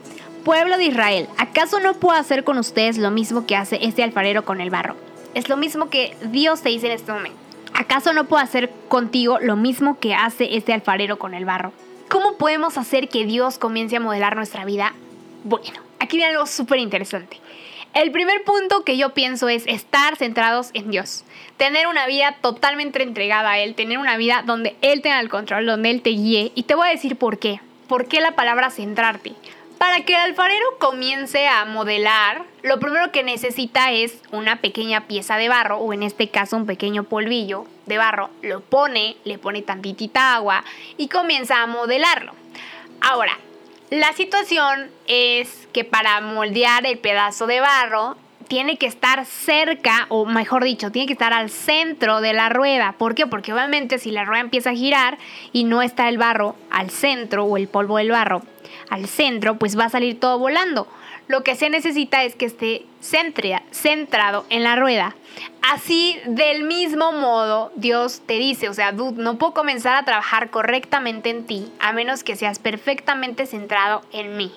pueblo 0.44 0.76
de 0.76 0.84
Israel, 0.84 1.28
¿acaso 1.38 1.80
no 1.80 1.94
puedo 1.94 2.18
hacer 2.18 2.44
con 2.44 2.58
ustedes 2.58 2.98
lo 2.98 3.10
mismo 3.10 3.46
que 3.46 3.56
hace 3.56 3.78
este 3.82 4.02
alfarero 4.02 4.44
con 4.44 4.60
el 4.60 4.70
barro? 4.70 4.96
es 5.34 5.48
lo 5.48 5.56
mismo 5.56 5.88
que 5.88 6.16
Dios 6.30 6.62
te 6.62 6.70
dice 6.70 6.86
en 6.86 6.92
este 6.92 7.12
momento. 7.12 7.38
¿Acaso 7.74 8.12
no 8.12 8.24
puedo 8.24 8.42
hacer 8.42 8.72
contigo 8.88 9.38
lo 9.40 9.56
mismo 9.56 9.98
que 10.00 10.14
hace 10.14 10.56
este 10.56 10.72
alfarero 10.72 11.18
con 11.18 11.34
el 11.34 11.44
barro? 11.44 11.72
¿Cómo 12.38 12.50
podemos 12.50 12.78
hacer 12.78 13.08
que 13.08 13.24
Dios 13.24 13.58
comience 13.58 13.96
a 13.96 14.00
modelar 14.00 14.36
nuestra 14.36 14.64
vida? 14.64 14.94
Bueno, 15.42 15.80
aquí 15.98 16.18
viene 16.18 16.34
algo 16.34 16.46
súper 16.46 16.78
interesante. 16.78 17.40
El 17.94 18.12
primer 18.12 18.44
punto 18.44 18.84
que 18.84 18.96
yo 18.96 19.12
pienso 19.12 19.48
es 19.48 19.66
estar 19.66 20.14
centrados 20.14 20.70
en 20.72 20.88
Dios. 20.88 21.24
Tener 21.56 21.88
una 21.88 22.06
vida 22.06 22.36
totalmente 22.40 23.02
entregada 23.02 23.50
a 23.50 23.58
Él, 23.58 23.74
tener 23.74 23.98
una 23.98 24.16
vida 24.16 24.44
donde 24.46 24.76
Él 24.82 25.02
tenga 25.02 25.18
el 25.18 25.28
control, 25.28 25.66
donde 25.66 25.90
Él 25.90 26.00
te 26.00 26.10
guíe. 26.10 26.52
Y 26.54 26.62
te 26.62 26.76
voy 26.76 26.86
a 26.86 26.92
decir 26.92 27.16
por 27.16 27.40
qué. 27.40 27.60
¿Por 27.88 28.06
qué 28.06 28.20
la 28.20 28.36
palabra 28.36 28.70
centrarte? 28.70 29.32
Para 29.78 30.04
que 30.04 30.12
el 30.12 30.20
alfarero 30.20 30.66
comience 30.80 31.46
a 31.46 31.64
modelar, 31.64 32.42
lo 32.62 32.80
primero 32.80 33.12
que 33.12 33.22
necesita 33.22 33.92
es 33.92 34.20
una 34.32 34.56
pequeña 34.56 35.06
pieza 35.06 35.36
de 35.36 35.48
barro, 35.48 35.78
o 35.78 35.92
en 35.92 36.02
este 36.02 36.28
caso 36.30 36.56
un 36.56 36.66
pequeño 36.66 37.04
polvillo 37.04 37.64
de 37.86 37.96
barro. 37.96 38.30
Lo 38.42 38.60
pone, 38.60 39.16
le 39.24 39.38
pone 39.38 39.62
tantitita 39.62 40.34
agua 40.34 40.64
y 40.96 41.06
comienza 41.06 41.62
a 41.62 41.66
modelarlo. 41.68 42.32
Ahora, 43.00 43.38
la 43.90 44.12
situación 44.14 44.90
es 45.06 45.68
que 45.72 45.84
para 45.84 46.20
moldear 46.20 46.84
el 46.84 46.98
pedazo 46.98 47.46
de 47.46 47.60
barro 47.60 48.16
tiene 48.48 48.78
que 48.78 48.86
estar 48.86 49.26
cerca, 49.26 50.06
o 50.08 50.24
mejor 50.24 50.64
dicho, 50.64 50.90
tiene 50.90 51.06
que 51.06 51.12
estar 51.12 51.32
al 51.32 51.50
centro 51.50 52.20
de 52.20 52.32
la 52.32 52.48
rueda. 52.48 52.96
¿Por 52.98 53.14
qué? 53.14 53.28
Porque 53.28 53.52
obviamente 53.52 53.98
si 53.98 54.10
la 54.10 54.24
rueda 54.24 54.40
empieza 54.40 54.70
a 54.70 54.74
girar 54.74 55.18
y 55.52 55.64
no 55.64 55.82
está 55.82 56.08
el 56.08 56.18
barro 56.18 56.56
al 56.70 56.90
centro 56.90 57.44
o 57.44 57.56
el 57.56 57.68
polvo 57.68 57.98
del 57.98 58.10
barro 58.10 58.42
al 58.90 59.06
centro, 59.06 59.58
pues 59.58 59.78
va 59.78 59.84
a 59.84 59.90
salir 59.90 60.18
todo 60.18 60.38
volando. 60.38 60.86
Lo 61.28 61.44
que 61.44 61.56
se 61.56 61.68
necesita 61.68 62.24
es 62.24 62.34
que 62.34 62.46
esté 62.46 62.86
centrado 63.00 64.46
en 64.48 64.64
la 64.64 64.76
rueda. 64.76 65.14
Así, 65.60 66.18
del 66.26 66.62
mismo 66.62 67.12
modo, 67.12 67.70
Dios 67.76 68.22
te 68.24 68.34
dice, 68.34 68.70
o 68.70 68.74
sea, 68.74 68.92
no 68.92 69.36
puedo 69.36 69.52
comenzar 69.52 69.96
a 69.96 70.04
trabajar 70.04 70.50
correctamente 70.50 71.28
en 71.28 71.46
ti 71.46 71.70
a 71.80 71.92
menos 71.92 72.24
que 72.24 72.34
seas 72.34 72.58
perfectamente 72.58 73.44
centrado 73.44 74.02
en 74.12 74.38
mí. 74.38 74.52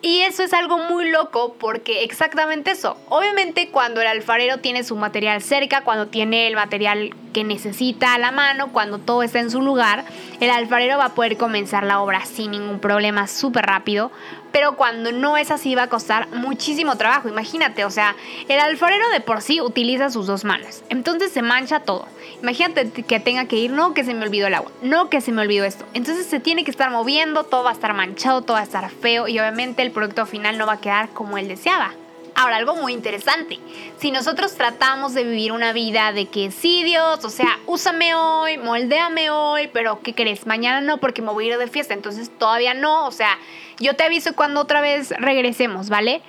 Y 0.00 0.22
eso 0.22 0.42
es 0.42 0.52
algo 0.52 0.78
muy 0.78 1.10
loco 1.10 1.54
porque 1.60 2.02
exactamente 2.02 2.72
eso. 2.72 2.96
Obviamente 3.08 3.68
cuando 3.68 4.00
el 4.00 4.08
alfarero 4.08 4.58
tiene 4.58 4.82
su 4.82 4.96
material 4.96 5.40
cerca, 5.42 5.82
cuando 5.82 6.08
tiene 6.08 6.48
el 6.48 6.56
material 6.56 7.14
que 7.32 7.44
necesita 7.44 8.14
a 8.14 8.18
la 8.18 8.30
mano, 8.30 8.72
cuando 8.72 8.98
todo 8.98 9.22
está 9.22 9.40
en 9.40 9.50
su 9.50 9.60
lugar, 9.60 10.04
el 10.40 10.50
alfarero 10.50 10.98
va 10.98 11.06
a 11.06 11.14
poder 11.14 11.36
comenzar 11.36 11.84
la 11.84 12.00
obra 12.00 12.24
sin 12.24 12.52
ningún 12.52 12.78
problema, 12.78 13.26
súper 13.26 13.66
rápido 13.66 14.10
pero 14.52 14.76
cuando 14.76 15.10
no 15.10 15.36
es 15.36 15.50
así 15.50 15.74
va 15.74 15.84
a 15.84 15.88
costar 15.88 16.28
muchísimo 16.28 16.96
trabajo. 16.96 17.28
Imagínate, 17.28 17.84
o 17.84 17.90
sea, 17.90 18.14
el 18.48 18.60
alfarero 18.60 19.08
de 19.08 19.20
por 19.20 19.40
sí 19.40 19.60
utiliza 19.60 20.10
sus 20.10 20.26
dos 20.26 20.44
manos, 20.44 20.82
entonces 20.90 21.32
se 21.32 21.42
mancha 21.42 21.80
todo. 21.80 22.06
Imagínate 22.42 22.90
que 22.90 23.20
tenga 23.20 23.46
que 23.46 23.56
ir, 23.56 23.70
no 23.70 23.94
que 23.94 24.04
se 24.04 24.14
me 24.14 24.24
olvidó 24.24 24.46
el 24.46 24.54
agua, 24.54 24.70
no 24.82 25.08
que 25.08 25.20
se 25.20 25.32
me 25.32 25.42
olvidó 25.42 25.64
esto. 25.64 25.86
Entonces 25.94 26.26
se 26.26 26.38
tiene 26.38 26.64
que 26.64 26.70
estar 26.70 26.90
moviendo, 26.90 27.44
todo 27.44 27.64
va 27.64 27.70
a 27.70 27.74
estar 27.74 27.94
manchado, 27.94 28.42
todo 28.42 28.54
va 28.54 28.60
a 28.60 28.64
estar 28.64 28.88
feo 28.90 29.26
y 29.26 29.38
obviamente 29.38 29.82
el 29.82 29.90
producto 29.90 30.26
final 30.26 30.58
no 30.58 30.66
va 30.66 30.74
a 30.74 30.80
quedar 30.80 31.08
como 31.10 31.38
él 31.38 31.48
deseaba. 31.48 31.92
Ahora, 32.34 32.56
algo 32.56 32.74
muy 32.76 32.92
interesante. 32.92 33.58
Si 33.98 34.10
nosotros 34.10 34.54
tratamos 34.54 35.14
de 35.14 35.24
vivir 35.24 35.52
una 35.52 35.72
vida 35.72 36.12
de 36.12 36.26
que 36.26 36.50
sí, 36.50 36.82
Dios, 36.82 37.24
o 37.24 37.30
sea, 37.30 37.58
úsame 37.66 38.14
hoy, 38.14 38.56
moldéame 38.58 39.30
hoy, 39.30 39.68
pero 39.72 40.00
¿qué 40.00 40.14
crees? 40.14 40.46
Mañana 40.46 40.80
no, 40.80 40.98
porque 40.98 41.20
me 41.20 41.30
voy 41.30 41.46
a 41.46 41.52
ir 41.52 41.58
de 41.58 41.68
fiesta, 41.68 41.94
entonces 41.94 42.30
todavía 42.38 42.74
no, 42.74 43.06
o 43.06 43.12
sea, 43.12 43.38
yo 43.78 43.94
te 43.94 44.04
aviso 44.04 44.34
cuando 44.34 44.60
otra 44.60 44.80
vez 44.80 45.10
regresemos, 45.18 45.88
¿vale? 45.88 46.22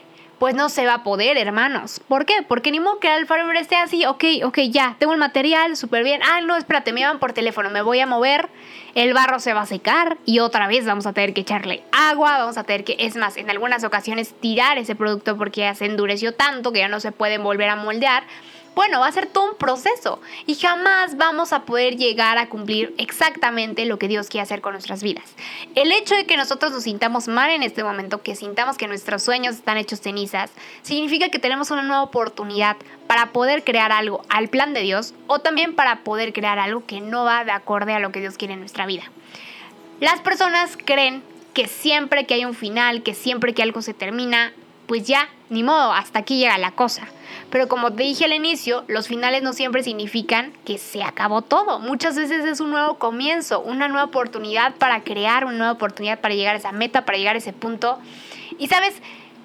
Pues 0.43 0.55
no 0.55 0.67
se 0.67 0.85
va 0.85 0.95
a 0.95 1.03
poder, 1.03 1.37
hermanos. 1.37 2.01
¿Por 2.05 2.25
qué? 2.25 2.43
Porque 2.45 2.69
ni 2.69 2.81
modo 2.81 2.99
que 2.99 3.07
el 3.07 3.13
alfarero 3.13 3.49
esté 3.53 3.77
así, 3.77 4.05
ok, 4.05 4.25
ok, 4.43 4.59
ya, 4.69 4.97
tengo 4.99 5.13
el 5.13 5.17
material, 5.17 5.77
súper 5.77 6.03
bien. 6.03 6.19
Ah, 6.21 6.41
no, 6.41 6.57
espérate, 6.57 6.91
me 6.91 6.99
llaman 6.99 7.19
por 7.19 7.31
teléfono, 7.31 7.69
me 7.69 7.81
voy 7.81 8.01
a 8.01 8.05
mover, 8.05 8.49
el 8.93 9.13
barro 9.13 9.39
se 9.39 9.53
va 9.53 9.61
a 9.61 9.65
secar 9.65 10.17
y 10.25 10.39
otra 10.39 10.67
vez 10.67 10.85
vamos 10.85 11.05
a 11.05 11.13
tener 11.13 11.33
que 11.33 11.39
echarle 11.39 11.85
agua, 11.93 12.39
vamos 12.39 12.57
a 12.57 12.65
tener 12.65 12.83
que, 12.83 12.97
es 12.99 13.15
más, 13.15 13.37
en 13.37 13.49
algunas 13.49 13.85
ocasiones 13.85 14.33
tirar 14.37 14.77
ese 14.77 14.95
producto 14.95 15.37
porque 15.37 15.61
ya 15.61 15.75
se 15.75 15.85
endureció 15.85 16.33
tanto 16.33 16.73
que 16.73 16.79
ya 16.79 16.89
no 16.89 16.99
se 16.99 17.13
puede 17.13 17.37
volver 17.37 17.69
a 17.69 17.77
moldear 17.77 18.23
bueno, 18.75 18.99
va 18.99 19.07
a 19.07 19.11
ser 19.11 19.27
todo 19.27 19.51
un 19.51 19.55
proceso 19.55 20.19
y 20.45 20.55
jamás 20.55 21.17
vamos 21.17 21.53
a 21.53 21.63
poder 21.63 21.97
llegar 21.97 22.37
a 22.37 22.49
cumplir 22.49 22.93
exactamente 22.97 23.85
lo 23.85 23.99
que 23.99 24.07
Dios 24.07 24.27
quiere 24.29 24.43
hacer 24.43 24.61
con 24.61 24.73
nuestras 24.73 25.03
vidas. 25.03 25.25
El 25.75 25.91
hecho 25.91 26.15
de 26.15 26.25
que 26.25 26.37
nosotros 26.37 26.71
nos 26.71 26.83
sintamos 26.83 27.27
mal 27.27 27.51
en 27.51 27.63
este 27.63 27.83
momento, 27.83 28.21
que 28.21 28.35
sintamos 28.35 28.77
que 28.77 28.87
nuestros 28.87 29.23
sueños 29.23 29.55
están 29.55 29.77
hechos 29.77 30.01
cenizas, 30.01 30.51
significa 30.81 31.29
que 31.29 31.39
tenemos 31.39 31.71
una 31.71 31.83
nueva 31.83 32.03
oportunidad 32.03 32.77
para 33.07 33.31
poder 33.31 33.63
crear 33.63 33.91
algo 33.91 34.23
al 34.29 34.47
plan 34.47 34.73
de 34.73 34.81
Dios 34.81 35.13
o 35.27 35.39
también 35.39 35.75
para 35.75 35.99
poder 36.03 36.33
crear 36.33 36.59
algo 36.59 36.85
que 36.85 37.01
no 37.01 37.25
va 37.25 37.43
de 37.43 37.51
acorde 37.51 37.93
a 37.93 37.99
lo 37.99 38.11
que 38.11 38.21
Dios 38.21 38.37
quiere 38.37 38.53
en 38.55 38.59
nuestra 38.59 38.85
vida. 38.85 39.03
Las 39.99 40.19
personas 40.21 40.77
creen 40.83 41.23
que 41.53 41.67
siempre 41.67 42.25
que 42.25 42.33
hay 42.33 42.45
un 42.45 42.55
final, 42.55 43.03
que 43.03 43.13
siempre 43.13 43.53
que 43.53 43.61
algo 43.61 43.81
se 43.81 43.93
termina, 43.93 44.51
pues 44.87 45.03
ya, 45.07 45.29
ni 45.49 45.63
modo, 45.63 45.93
hasta 45.93 46.19
aquí 46.19 46.37
llega 46.37 46.57
la 46.57 46.71
cosa. 46.71 47.07
Pero 47.49 47.67
como 47.67 47.93
te 47.93 48.03
dije 48.03 48.25
al 48.25 48.33
inicio, 48.33 48.83
los 48.87 49.07
finales 49.07 49.43
no 49.43 49.53
siempre 49.53 49.83
significan 49.83 50.53
que 50.65 50.77
se 50.77 51.03
acabó 51.03 51.41
todo. 51.41 51.79
Muchas 51.79 52.15
veces 52.15 52.45
es 52.45 52.59
un 52.59 52.71
nuevo 52.71 52.95
comienzo, 52.95 53.61
una 53.61 53.87
nueva 53.87 54.05
oportunidad 54.05 54.75
para 54.75 55.03
crear, 55.03 55.45
una 55.45 55.57
nueva 55.57 55.73
oportunidad 55.73 56.19
para 56.19 56.33
llegar 56.33 56.55
a 56.55 56.59
esa 56.59 56.71
meta, 56.71 57.05
para 57.05 57.17
llegar 57.17 57.35
a 57.35 57.39
ese 57.39 57.53
punto. 57.53 57.99
Y 58.57 58.67
sabes, 58.67 58.95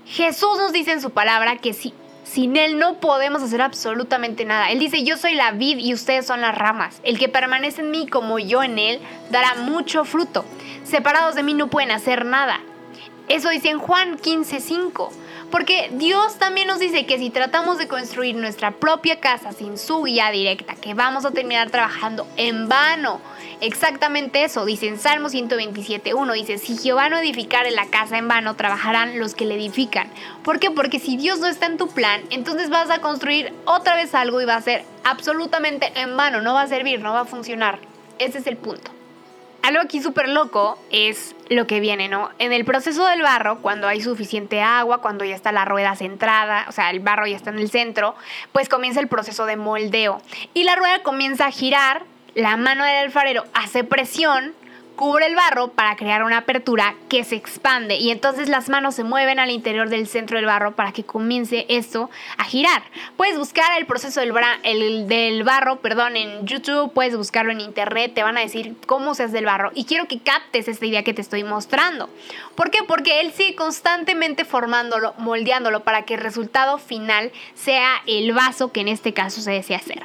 Jesús 0.07 0.59
nos 0.59 0.73
dice 0.73 0.93
en 0.93 1.03
su 1.03 1.11
palabra 1.11 1.59
que 1.59 1.75
si, 1.75 1.93
sin 2.25 2.57
Él 2.57 2.79
no 2.79 2.95
podemos 2.95 3.43
hacer 3.43 3.61
absolutamente 3.61 4.45
nada. 4.45 4.71
Él 4.71 4.79
dice, 4.79 5.05
yo 5.05 5.17
soy 5.17 5.35
la 5.35 5.53
vid 5.53 5.79
y 5.79 5.93
ustedes 5.93 6.27
son 6.27 6.41
las 6.41 6.57
ramas. 6.57 7.01
El 7.05 7.19
que 7.19 7.29
permanece 7.29 7.83
en 7.83 7.91
mí 7.91 8.07
como 8.07 8.39
yo 8.39 8.63
en 8.63 8.79
Él 8.79 9.01
dará 9.31 9.55
mucho 9.57 10.05
fruto. 10.05 10.45
Separados 10.85 11.35
de 11.35 11.43
mí 11.43 11.53
no 11.53 11.69
pueden 11.69 11.91
hacer 11.91 12.25
nada. 12.25 12.61
Eso 13.29 13.51
dice 13.51 13.69
en 13.69 13.79
Juan 13.79 14.17
15:5. 14.17 15.11
Porque 15.51 15.89
Dios 15.93 16.39
también 16.39 16.67
nos 16.67 16.79
dice 16.79 17.07
que 17.07 17.17
si 17.17 17.31
tratamos 17.31 17.79
de 17.79 17.89
construir 17.89 18.37
nuestra 18.37 18.73
propia 18.73 19.19
casa 19.19 19.53
sin 19.53 19.79
su 19.79 20.03
guía 20.03 20.31
directa, 20.31 20.75
que 20.75 20.93
vamos 20.93 21.25
a 21.25 21.31
terminar 21.31 21.71
trabajando 21.71 22.27
en 22.37 22.69
vano. 22.69 23.21
Exactamente 23.63 24.45
eso, 24.45 24.67
dice 24.67 24.89
en 24.89 24.99
Salmo 24.99 25.29
127.1, 25.31 26.33
dice, 26.35 26.59
si 26.59 26.77
Jehová 26.77 27.09
no 27.09 27.19
edificare 27.19 27.71
la 27.71 27.87
casa 27.87 28.19
en 28.19 28.29
vano, 28.29 28.57
trabajarán 28.57 29.19
los 29.19 29.35
que 29.35 29.47
le 29.47 29.55
edifican. 29.55 30.11
¿Por 30.45 30.61
qué? 30.61 30.71
Porque 30.71 30.99
si 30.99 31.17
Dios 31.17 31.39
no 31.39 31.47
está 31.47 31.67
en 31.67 31.79
tu 31.79 31.89
plan, 31.89 32.21
entonces 32.31 32.69
vas 32.69 32.91
a 32.91 33.01
construir 33.01 33.55
otra 33.65 33.97
vez 33.97 34.15
algo 34.15 34.43
y 34.43 34.45
va 34.45 34.57
a 34.57 34.63
ser 34.63 34.85
absolutamente 35.03 35.93
en 35.97 36.15
vano, 36.17 36.43
no 36.43 36.55
va 36.55 36.63
a 36.63 36.69
servir, 36.69 37.01
no 37.01 37.13
va 37.13 37.21
a 37.21 37.25
funcionar. 37.25 37.79
Ese 38.19 38.39
es 38.39 38.47
el 38.47 38.59
punto. 38.59 38.98
Algo 39.63 39.81
aquí 39.83 40.01
súper 40.01 40.29
loco 40.29 40.79
es 40.91 41.35
lo 41.49 41.67
que 41.67 41.81
viene, 41.81 42.09
¿no? 42.09 42.31
En 42.39 42.53
el 42.53 42.65
proceso 42.65 43.07
del 43.07 43.23
barro, 43.23 43.59
cuando 43.61 43.89
hay 43.89 44.01
suficiente 44.01 44.63
agua, 44.63 44.99
cuando 45.01 45.25
ya 45.25 45.35
está 45.35 45.53
la 45.53 45.65
rueda 45.65 45.97
centrada, 45.97 46.67
o 46.69 46.73
sea, 46.73 46.91
el 46.91 47.01
barro 47.01 47.27
ya 47.27 47.37
está 47.37 47.51
en 47.51 47.59
el 47.59 47.71
centro, 47.71 48.15
pues 48.53 48.69
comienza 48.69 49.01
el 49.01 49.09
proceso 49.09 49.47
de 49.47 49.57
moldeo. 49.57 50.23
Y 50.55 50.63
la 50.63 50.77
rueda 50.77 51.03
comienza 51.03 51.47
a 51.47 51.51
girar, 51.51 52.03
la 52.35 52.57
mano 52.57 52.85
del 52.85 52.97
alfarero 52.97 53.45
hace 53.53 53.83
presión 53.85 54.55
cubre 54.99 55.27
el 55.27 55.37
barro 55.37 55.69
para 55.69 55.95
crear 55.95 56.25
una 56.25 56.39
apertura 56.39 56.97
que 57.09 57.23
se 57.23 57.37
expande 57.37 57.99
y 57.99 58.11
entonces 58.11 58.49
las 58.49 58.69
manos 58.69 58.97
se 58.97 59.05
mueven 59.05 59.39
al 59.39 59.53
interior 59.53 59.89
del 59.89 60.09
centro 60.09 60.37
del 60.37 60.47
barro 60.47 60.75
para 60.75 60.91
que 60.91 61.05
comience 61.05 61.67
esto 61.69 62.11
a 62.37 62.43
girar. 62.43 62.83
Puedes 63.17 63.39
buscar 63.39 63.79
el 63.79 63.87
proceso 63.87 64.19
del, 64.19 64.35
el, 64.65 65.07
del 65.07 65.45
barro 65.45 65.77
perdón, 65.77 66.17
en 66.17 66.45
YouTube, 66.45 66.93
puedes 66.93 67.17
buscarlo 67.17 67.53
en 67.53 67.61
internet, 67.61 68.13
te 68.13 68.25
van 68.25 68.37
a 68.37 68.41
decir 68.41 68.75
cómo 68.87 69.15
se 69.15 69.23
hace 69.23 69.39
el 69.39 69.45
barro 69.45 69.71
y 69.73 69.85
quiero 69.85 70.09
que 70.09 70.19
captes 70.19 70.67
esta 70.67 70.85
idea 70.85 71.05
que 71.05 71.15
te 71.15 71.23
estoy 71.23 71.45
mostrando. 71.45 72.11
¿Por 72.57 72.73
qué? 72.73 72.81
Porque 72.83 73.21
él 73.21 73.33
sigue 73.33 73.55
constantemente 73.55 74.45
formándolo, 74.45 75.15
moldeándolo 75.19 75.85
para 75.85 76.03
que 76.03 76.15
el 76.15 76.21
resultado 76.21 76.77
final 76.79 77.31
sea 77.55 78.03
el 78.09 78.33
vaso 78.33 78.73
que 78.73 78.81
en 78.81 78.89
este 78.89 79.15
caso 79.15 79.43
se 79.43 79.53
desea 79.53 79.77
hacer. 79.77 80.03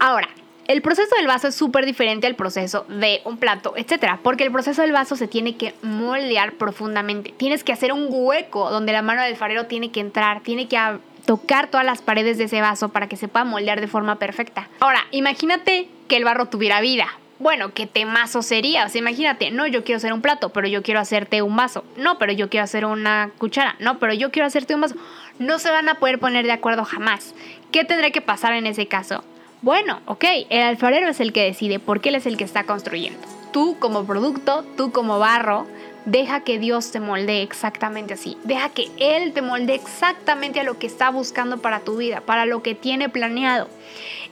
Ahora, 0.00 0.28
el 0.68 0.82
proceso 0.82 1.14
del 1.16 1.26
vaso 1.26 1.48
es 1.48 1.54
súper 1.54 1.86
diferente 1.86 2.26
al 2.26 2.34
proceso 2.34 2.84
de 2.88 3.20
un 3.24 3.38
plato, 3.38 3.74
etcétera, 3.76 4.18
porque 4.22 4.44
el 4.44 4.52
proceso 4.52 4.82
del 4.82 4.92
vaso 4.92 5.16
se 5.16 5.28
tiene 5.28 5.56
que 5.56 5.74
moldear 5.82 6.54
profundamente. 6.54 7.32
Tienes 7.36 7.62
que 7.62 7.72
hacer 7.72 7.92
un 7.92 8.08
hueco 8.10 8.70
donde 8.70 8.92
la 8.92 9.02
mano 9.02 9.22
del 9.22 9.36
farero 9.36 9.66
tiene 9.66 9.90
que 9.90 10.00
entrar, 10.00 10.42
tiene 10.42 10.66
que 10.66 10.78
tocar 11.24 11.68
todas 11.68 11.86
las 11.86 12.02
paredes 12.02 12.38
de 12.38 12.44
ese 12.44 12.60
vaso 12.60 12.88
para 12.88 13.08
que 13.08 13.16
se 13.16 13.28
pueda 13.28 13.44
moldear 13.44 13.80
de 13.80 13.86
forma 13.86 14.18
perfecta. 14.18 14.68
Ahora, 14.80 15.00
imagínate 15.10 15.88
que 16.08 16.16
el 16.16 16.24
barro 16.24 16.46
tuviera 16.46 16.80
vida. 16.80 17.06
Bueno, 17.38 17.74
¿qué 17.74 17.86
temazo 17.86 18.40
sería? 18.40 18.86
O 18.86 18.88
sea, 18.88 18.98
imagínate, 18.98 19.50
no, 19.50 19.66
yo 19.66 19.84
quiero 19.84 19.98
hacer 19.98 20.12
un 20.14 20.22
plato, 20.22 20.48
pero 20.50 20.68
yo 20.68 20.82
quiero 20.82 21.00
hacerte 21.00 21.42
un 21.42 21.54
vaso. 21.54 21.84
No, 21.96 22.18
pero 22.18 22.32
yo 22.32 22.48
quiero 22.48 22.64
hacer 22.64 22.86
una 22.86 23.30
cuchara. 23.36 23.76
No, 23.78 23.98
pero 23.98 24.14
yo 24.14 24.30
quiero 24.30 24.46
hacerte 24.46 24.74
un 24.74 24.80
vaso. 24.80 24.96
No 25.38 25.58
se 25.58 25.70
van 25.70 25.88
a 25.88 25.96
poder 25.96 26.18
poner 26.18 26.46
de 26.46 26.52
acuerdo 26.52 26.84
jamás. 26.84 27.34
¿Qué 27.72 27.84
tendrá 27.84 28.10
que 28.10 28.22
pasar 28.22 28.54
en 28.54 28.66
ese 28.66 28.86
caso? 28.86 29.22
Bueno, 29.62 30.00
ok, 30.06 30.24
el 30.50 30.62
alfarero 30.62 31.08
es 31.08 31.20
el 31.20 31.32
que 31.32 31.42
decide 31.42 31.78
porque 31.78 32.10
él 32.10 32.14
es 32.14 32.26
el 32.26 32.36
que 32.36 32.44
está 32.44 32.64
construyendo. 32.64 33.20
Tú 33.52 33.76
como 33.78 34.04
producto, 34.04 34.64
tú 34.76 34.92
como 34.92 35.18
barro, 35.18 35.66
Deja 36.06 36.44
que 36.44 36.60
Dios 36.60 36.92
te 36.92 37.00
moldee 37.00 37.42
exactamente 37.42 38.14
así. 38.14 38.38
Deja 38.44 38.68
que 38.68 38.88
Él 38.96 39.32
te 39.32 39.42
moldee 39.42 39.74
exactamente 39.74 40.60
a 40.60 40.62
lo 40.62 40.78
que 40.78 40.86
está 40.86 41.10
buscando 41.10 41.58
para 41.58 41.80
tu 41.80 41.96
vida, 41.96 42.20
para 42.20 42.46
lo 42.46 42.62
que 42.62 42.76
tiene 42.76 43.08
planeado. 43.08 43.68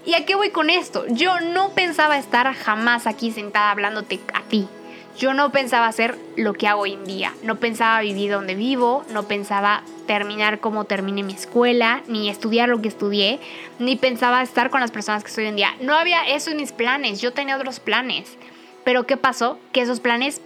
¿Y 0.06 0.14
a 0.14 0.24
qué 0.24 0.36
voy 0.36 0.50
con 0.50 0.70
esto? 0.70 1.04
Yo 1.08 1.40
no 1.40 1.70
pensaba 1.70 2.16
estar 2.16 2.52
jamás 2.54 3.08
aquí 3.08 3.32
sentada 3.32 3.72
hablándote 3.72 4.20
a 4.32 4.42
ti. 4.42 4.68
Yo 5.16 5.32
no 5.32 5.50
pensaba 5.52 5.86
hacer 5.86 6.18
lo 6.36 6.54
que 6.54 6.66
hago 6.66 6.82
hoy 6.82 6.94
en 6.94 7.04
día. 7.04 7.32
No 7.44 7.56
pensaba 7.56 8.00
vivir 8.00 8.32
donde 8.32 8.56
vivo, 8.56 9.04
no 9.10 9.28
pensaba 9.28 9.82
terminar 10.06 10.58
como 10.58 10.84
terminé 10.84 11.22
mi 11.22 11.34
escuela, 11.34 12.02
ni 12.08 12.28
estudiar 12.28 12.68
lo 12.68 12.82
que 12.82 12.88
estudié, 12.88 13.38
ni 13.78 13.94
pensaba 13.94 14.42
estar 14.42 14.70
con 14.70 14.80
las 14.80 14.90
personas 14.90 15.22
que 15.22 15.28
estoy 15.28 15.44
hoy 15.44 15.50
en 15.50 15.56
día. 15.56 15.74
No 15.80 15.94
había 15.94 16.26
eso 16.26 16.50
en 16.50 16.56
mis 16.56 16.72
planes, 16.72 17.20
yo 17.20 17.32
tenía 17.32 17.56
otros 17.56 17.78
planes. 17.78 18.36
Pero 18.84 19.06
¿qué 19.06 19.16
pasó? 19.16 19.58
Que 19.72 19.82
esos 19.82 20.00
planes 20.00 20.40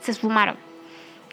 se 0.00 0.10
esfumaron. 0.10 0.56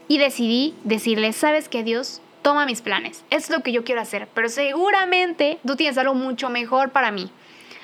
Y 0.08 0.20
decidí 0.20 0.76
decirle, 0.84 1.34
sabes 1.34 1.70
que 1.70 1.84
Dios, 1.84 2.22
toma 2.42 2.66
mis 2.66 2.82
planes, 2.82 3.24
es 3.30 3.50
lo 3.50 3.62
que 3.62 3.72
yo 3.72 3.84
quiero 3.84 4.02
hacer, 4.02 4.28
pero 4.34 4.50
seguramente 4.50 5.60
tú 5.66 5.76
tienes 5.76 5.98
algo 5.98 6.14
mucho 6.14 6.50
mejor 6.50 6.92
para 6.92 7.12
mí. 7.12 7.30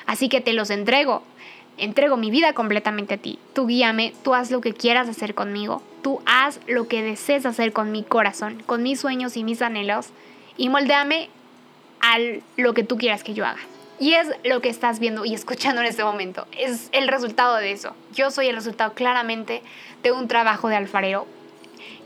Así 0.06 0.30
que 0.30 0.42
te 0.42 0.54
los 0.54 0.70
entrego, 0.70 1.24
entrego 1.78 2.18
mi 2.18 2.32
vida 2.32 2.54
completamente 2.54 3.16
a 3.16 3.18
ti. 3.18 3.40
Tú 3.54 3.68
guíame, 3.68 4.14
tú 4.24 4.34
haz 4.34 4.52
lo 4.52 4.62
que 4.62 4.74
quieras 4.74 5.10
hacer 5.10 5.36
conmigo, 5.36 5.82
tú 6.02 6.22
haz 6.26 6.60
lo 6.68 6.88
que 6.88 7.04
desees 7.04 7.46
hacer 7.46 7.74
con 7.74 7.92
mi 7.92 8.04
corazón, 8.04 8.62
con 8.66 8.84
mis 8.84 9.00
sueños 9.00 9.38
y 9.38 9.44
mis 9.44 9.62
anhelos, 9.62 10.10
y 10.58 10.70
moldeame 10.70 11.30
a 12.02 12.18
lo 12.58 12.74
que 12.74 12.84
tú 12.84 12.98
quieras 12.98 13.24
que 13.24 13.34
yo 13.34 13.46
haga. 13.46 13.62
Y 14.00 14.14
es 14.14 14.28
lo 14.44 14.62
que 14.62 14.70
estás 14.70 15.00
viendo 15.00 15.24
y 15.24 15.34
escuchando 15.34 15.82
en 15.82 15.88
este 15.88 16.04
momento. 16.04 16.48
Es 16.58 16.90
el 16.92 17.08
resultado 17.08 17.56
de 17.56 17.72
eso. 17.72 17.96
Yo 18.14 18.30
soy 18.30 18.48
el 18.48 18.56
resultado 18.56 18.94
claramente 18.94 19.62
de 20.04 20.12
un 20.12 20.28
trabajo 20.28 20.68
de 20.68 20.76
alfarero 20.76 21.26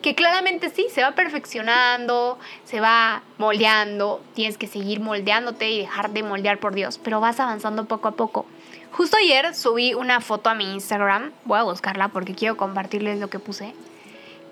que 0.02 0.16
claramente 0.16 0.70
sí, 0.70 0.88
se 0.92 1.02
va 1.02 1.12
perfeccionando, 1.12 2.38
se 2.64 2.80
va 2.80 3.22
moldeando, 3.38 4.22
tienes 4.34 4.58
que 4.58 4.68
seguir 4.68 5.02
moldeándote 5.02 5.70
y 5.70 5.80
dejar 5.80 6.12
de 6.12 6.24
moldear 6.24 6.60
por 6.60 6.74
Dios, 6.74 7.00
pero 7.04 7.20
vas 7.20 7.40
avanzando 7.40 7.86
poco 7.86 8.08
a 8.08 8.12
poco. 8.12 8.46
Justo 8.92 9.18
ayer 9.18 9.54
subí 9.56 9.94
una 9.94 10.20
foto 10.20 10.50
a 10.50 10.56
mi 10.56 10.74
Instagram, 10.74 11.32
voy 11.46 11.60
a 11.60 11.64
buscarla 11.64 12.10
porque 12.10 12.34
quiero 12.34 12.58
compartirles 12.58 13.20
lo 13.20 13.30
que 13.30 13.40
puse, 13.40 13.74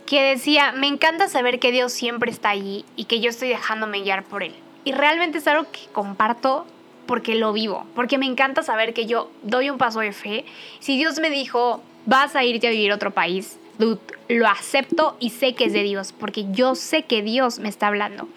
que 0.06 0.22
decía, 0.22 0.72
me 0.72 0.88
encanta 0.88 1.28
saber 1.28 1.60
que 1.60 1.72
Dios 1.72 1.92
siempre 1.92 2.32
está 2.32 2.50
allí 2.50 2.86
y 2.96 3.06
que 3.06 3.20
yo 3.20 3.30
estoy 3.30 3.50
dejándome 3.50 4.02
guiar 4.02 4.24
por 4.24 4.44
Él. 4.44 4.56
Y 4.86 4.94
realmente 4.94 5.40
es 5.40 5.48
algo 5.48 5.70
que 5.72 5.88
comparto 5.92 6.66
porque 7.08 7.36
lo 7.36 7.52
vivo, 7.52 7.86
porque 7.96 8.18
me 8.18 8.26
encanta 8.26 8.64
saber 8.64 8.94
que 8.94 9.06
yo 9.06 9.30
doy 9.44 9.70
un 9.70 9.78
paso 9.78 10.00
de 10.00 10.14
fe. 10.14 10.46
Si 10.80 10.98
Dios 10.98 11.20
me 11.20 11.30
dijo, 11.30 11.82
vas 12.06 12.36
a 12.36 12.44
irte 12.44 12.68
a 12.68 12.72
vivir 12.72 12.92
a 12.92 12.96
otro 12.96 13.12
país, 13.12 13.58
lo 13.80 14.48
acepto 14.48 15.18
y 15.20 15.32
sé 15.32 15.56
que 15.56 15.66
es 15.66 15.74
de 15.74 15.84
Dios, 15.84 16.14
porque 16.18 16.46
yo 16.52 16.76
sé 16.76 17.04
que 17.04 17.22
Dios 17.22 17.60
me 17.60 17.70
está 17.70 17.88
hablando. 17.88 18.28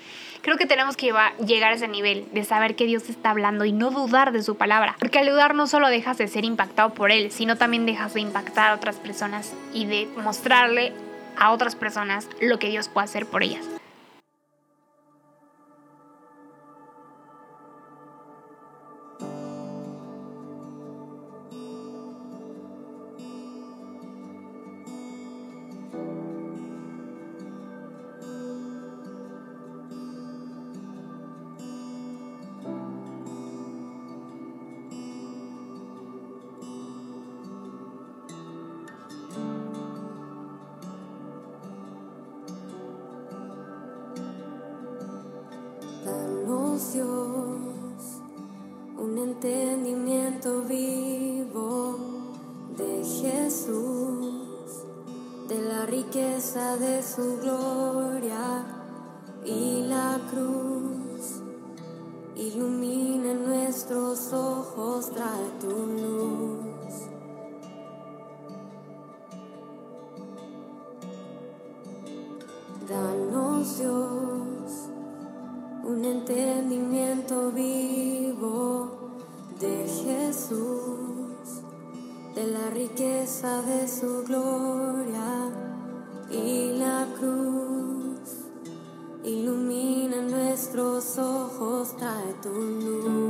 Creo 0.42 0.56
que 0.56 0.66
tenemos 0.66 0.96
que 0.96 1.12
llegar 1.44 1.72
a 1.72 1.74
ese 1.74 1.88
nivel 1.88 2.26
de 2.32 2.44
saber 2.44 2.74
que 2.74 2.86
Dios 2.86 3.08
está 3.08 3.30
hablando 3.30 3.64
y 3.64 3.72
no 3.72 3.90
dudar 3.90 4.32
de 4.32 4.42
su 4.42 4.56
palabra. 4.56 4.96
Porque 4.98 5.18
al 5.18 5.26
dudar 5.26 5.54
no 5.54 5.66
solo 5.66 5.88
dejas 5.88 6.16
de 6.18 6.28
ser 6.28 6.44
impactado 6.44 6.94
por 6.94 7.10
Él, 7.10 7.30
sino 7.30 7.56
también 7.56 7.84
dejas 7.84 8.14
de 8.14 8.20
impactar 8.20 8.70
a 8.70 8.74
otras 8.74 8.96
personas 8.96 9.52
y 9.74 9.84
de 9.84 10.08
mostrarle 10.16 10.92
a 11.38 11.52
otras 11.52 11.76
personas 11.76 12.28
lo 12.40 12.58
que 12.58 12.68
Dios 12.68 12.88
puede 12.88 13.04
hacer 13.04 13.26
por 13.26 13.42
ellas. 13.42 13.66
Dios 46.92 48.20
un 48.98 49.16
entendimiento 49.18 50.62
vivo 50.62 51.98
de 52.76 53.04
Jesús, 53.04 54.84
de 55.48 55.60
la 55.62 55.86
riqueza 55.86 56.76
de 56.76 57.02
su 57.02 57.38
gloria 57.38 58.79
Jesús, 80.04 81.62
de 82.34 82.46
la 82.46 82.70
riqueza 82.70 83.62
de 83.62 83.86
su 83.88 84.24
gloria 84.24 85.50
y 86.30 86.72
la 86.78 87.06
cruz. 87.18 87.70
Ilumina 89.24 90.22
nuestros 90.22 91.18
ojos, 91.18 91.96
trae 91.96 92.34
tu 92.42 92.50
luz. 92.50 93.29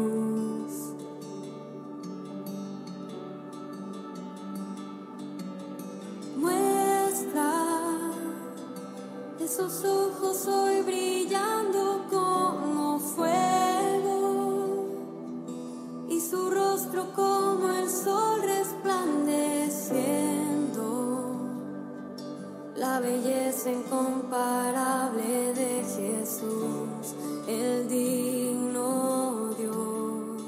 Incomparable 23.91 25.53
de 25.53 25.83
Jesús, 25.83 27.17
el 27.49 27.89
digno 27.89 29.51
Dios. 29.59 30.43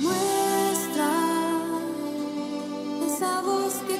Muestra 0.00 1.12
esa 3.06 3.40
voz 3.42 3.74
que 3.86 3.96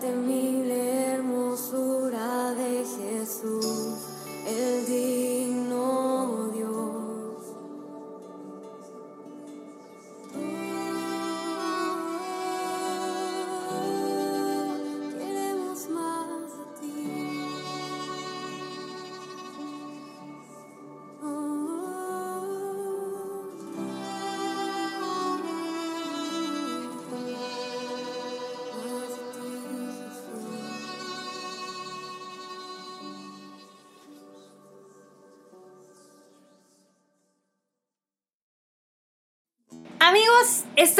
temible 0.00 1.12
hermosura 1.12 2.54
de 2.54 2.84
Jesús, 2.96 3.98
el 4.46 4.86
digno 4.86 5.19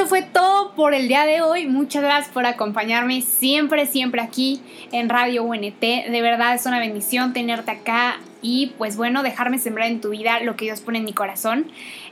fue 0.07 0.23
todo 0.23 0.73
por 0.75 0.95
el 0.95 1.09
día 1.09 1.27
de 1.27 1.43
hoy. 1.43 1.67
Muchas 1.67 2.03
gracias 2.03 2.33
por 2.33 2.47
acompañarme 2.47 3.23
siempre, 3.23 3.87
siempre 3.87 4.21
aquí 4.21 4.61
en 4.93 5.09
Radio 5.09 5.45
UNT. 5.45 5.81
De 5.81 6.21
verdad 6.23 6.55
es 6.55 6.67
una 6.67 6.79
bendición 6.79 7.33
tenerte 7.33 7.71
acá 7.71 8.19
y 8.43 8.73
pues 8.79 8.97
bueno, 8.97 9.23
dejarme 9.23 9.59
sembrar 9.59 9.89
en 9.89 10.01
tu 10.01 10.11
vida 10.11 10.41
lo 10.41 10.57
que 10.57 10.67
Dios 10.67 10.81
pone 10.81 10.99
en 10.99 11.05
mi 11.05 11.13
corazón. 11.13 11.67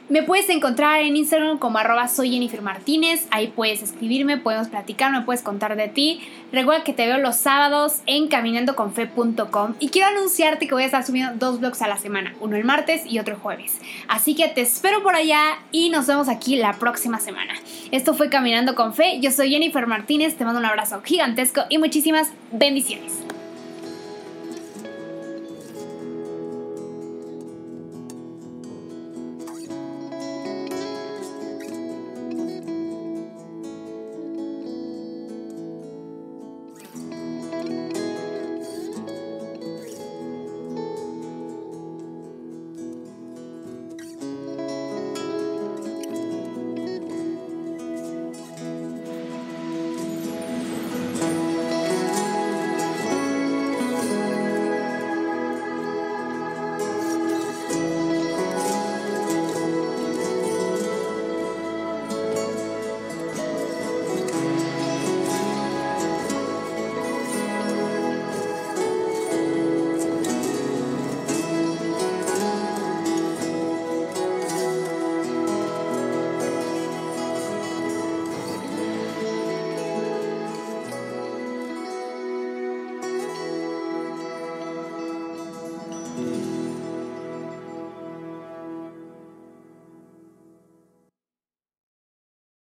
Me 0.09 0.23
puedes 0.23 0.49
encontrar 0.49 1.03
en 1.03 1.19
Instagram 1.19 1.59
como 1.59 1.77
arroba 1.77 2.09
soy 2.09 2.31
Jennifer 2.31 2.63
Martínez. 2.63 3.27
Ahí 3.31 3.49
puedes 3.49 3.83
escribirme, 3.83 4.39
podemos 4.39 4.69
platicar, 4.69 5.13
me 5.13 5.21
puedes 5.21 5.43
contar 5.43 5.77
de 5.77 5.89
ti. 5.89 6.23
Recuerda 6.51 6.83
que 6.83 6.95
te 6.95 7.07
veo 7.07 7.19
los 7.19 7.37
sábados 7.37 8.01
en 8.07 8.29
caminandoconfe.com 8.29 9.75
y 9.79 9.91
quiero 9.91 10.09
anunciarte 10.09 10.67
que 10.67 10.73
voy 10.73 10.85
a 10.85 10.87
estar 10.87 11.05
subiendo 11.05 11.35
dos 11.37 11.61
blogs 11.61 11.83
a 11.83 11.89
la 11.89 11.99
semana, 11.99 12.35
uno 12.41 12.57
el 12.57 12.65
martes 12.65 13.03
y 13.05 13.19
otro 13.19 13.35
el 13.35 13.41
jueves. 13.41 13.79
Así 14.09 14.35
que 14.35 14.49
te 14.49 14.63
espero 14.63 15.03
por 15.03 15.15
allá 15.15 15.59
y 15.73 15.91
nos 15.91 16.07
vemos 16.07 16.31
aquí 16.31 16.57
la 16.57 16.73
próxima 16.73 17.21
semana. 17.21 17.53
Esto 17.91 18.15
fue 18.15 18.31
Caminando 18.31 18.75
con 18.75 18.95
Fe. 18.95 19.21
Yo 19.21 19.31
soy 19.31 19.51
Jennifer 19.51 19.87
Martínez, 19.87 20.37
te 20.37 20.45
mando 20.47 20.59
un 20.59 20.65
abrazo 20.67 21.03
gigantesco 21.03 21.65
y 21.69 21.77
muchísimas 21.77 22.29
bendiciones. 22.51 23.28